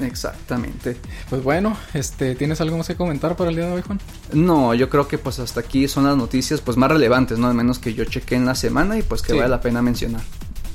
Exactamente. 0.00 0.96
Pues 1.28 1.42
bueno, 1.42 1.76
este, 1.94 2.34
¿tienes 2.34 2.60
algo 2.60 2.76
más 2.76 2.86
que 2.86 2.96
comentar 2.96 3.36
para 3.36 3.50
el 3.50 3.56
día 3.56 3.66
de 3.66 3.72
hoy, 3.72 3.82
Juan? 3.82 4.00
No, 4.32 4.74
yo 4.74 4.88
creo 4.88 5.08
que 5.08 5.18
pues 5.18 5.38
hasta 5.38 5.60
aquí 5.60 5.88
son 5.88 6.04
las 6.04 6.16
noticias 6.16 6.60
pues 6.60 6.76
más 6.76 6.90
relevantes, 6.90 7.38
¿no? 7.38 7.48
Al 7.48 7.54
menos 7.54 7.78
que 7.78 7.94
yo 7.94 8.04
chequé 8.04 8.36
en 8.36 8.46
la 8.46 8.54
semana 8.54 8.98
y 8.98 9.02
pues 9.02 9.22
que 9.22 9.34
vale 9.34 9.48
la 9.48 9.60
pena 9.60 9.82
mencionar. 9.82 10.22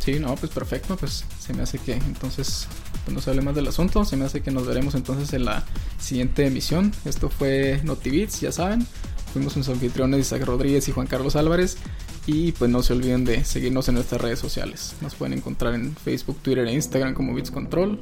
Sí, 0.03 0.19
no, 0.19 0.35
pues 0.35 0.51
perfecto, 0.51 0.97
pues 0.97 1.23
se 1.39 1.53
me 1.53 1.63
hace 1.63 1.79
que 1.79 1.93
entonces 1.93 2.67
pues 3.05 3.15
no 3.15 3.21
se 3.21 3.29
hable 3.29 3.41
más 3.41 3.55
del 3.55 3.69
asunto, 3.69 4.03
se 4.03 4.17
me 4.17 4.25
hace 4.25 4.41
que 4.41 4.51
nos 4.51 4.67
veremos 4.67 4.95
entonces 4.95 5.31
en 5.31 5.45
la 5.45 5.63
siguiente 5.97 6.45
emisión. 6.45 6.91
Esto 7.05 7.29
fue 7.29 7.79
NotiBits, 7.85 8.41
ya 8.41 8.51
saben. 8.51 8.85
Fuimos 9.31 9.53
sus 9.53 9.69
anfitriones 9.69 10.19
Isaac 10.19 10.43
Rodríguez 10.43 10.89
y 10.89 10.91
Juan 10.91 11.07
Carlos 11.07 11.37
Álvarez. 11.37 11.77
Y 12.25 12.51
pues 12.51 12.69
no 12.69 12.83
se 12.83 12.91
olviden 12.91 13.23
de 13.23 13.45
seguirnos 13.45 13.87
en 13.87 13.95
nuestras 13.95 14.19
redes 14.19 14.39
sociales. 14.39 14.93
Nos 14.99 15.15
pueden 15.15 15.37
encontrar 15.37 15.73
en 15.73 15.95
Facebook, 15.95 16.37
Twitter 16.41 16.67
e 16.67 16.73
Instagram 16.73 17.13
como 17.13 17.33
Bits 17.33 17.51
Control. 17.51 17.97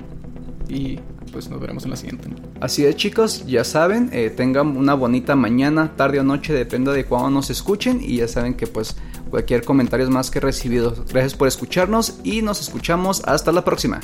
Y 0.67 0.97
pues 1.31 1.49
nos 1.49 1.61
veremos 1.61 1.83
en 1.83 1.91
la 1.91 1.97
siguiente. 1.97 2.29
Así 2.61 2.83
es 2.83 2.95
chicos, 2.95 3.45
ya 3.45 3.63
saben, 3.63 4.09
eh, 4.11 4.31
tengan 4.31 4.75
una 4.75 4.95
bonita 4.95 5.35
mañana, 5.35 5.95
tarde 5.95 6.19
o 6.19 6.23
noche, 6.23 6.51
depende 6.51 6.91
de 6.93 7.05
cuándo 7.05 7.29
nos 7.29 7.51
escuchen. 7.51 8.01
Y 8.01 8.17
ya 8.17 8.27
saben 8.27 8.55
que 8.55 8.65
pues 8.65 8.95
cualquier 9.31 9.63
comentario 9.63 10.07
más 10.11 10.29
que 10.29 10.39
recibido. 10.39 10.93
Gracias 11.09 11.33
por 11.33 11.47
escucharnos 11.47 12.19
y 12.23 12.43
nos 12.43 12.61
escuchamos 12.61 13.23
hasta 13.25 13.51
la 13.51 13.63
próxima. 13.63 13.99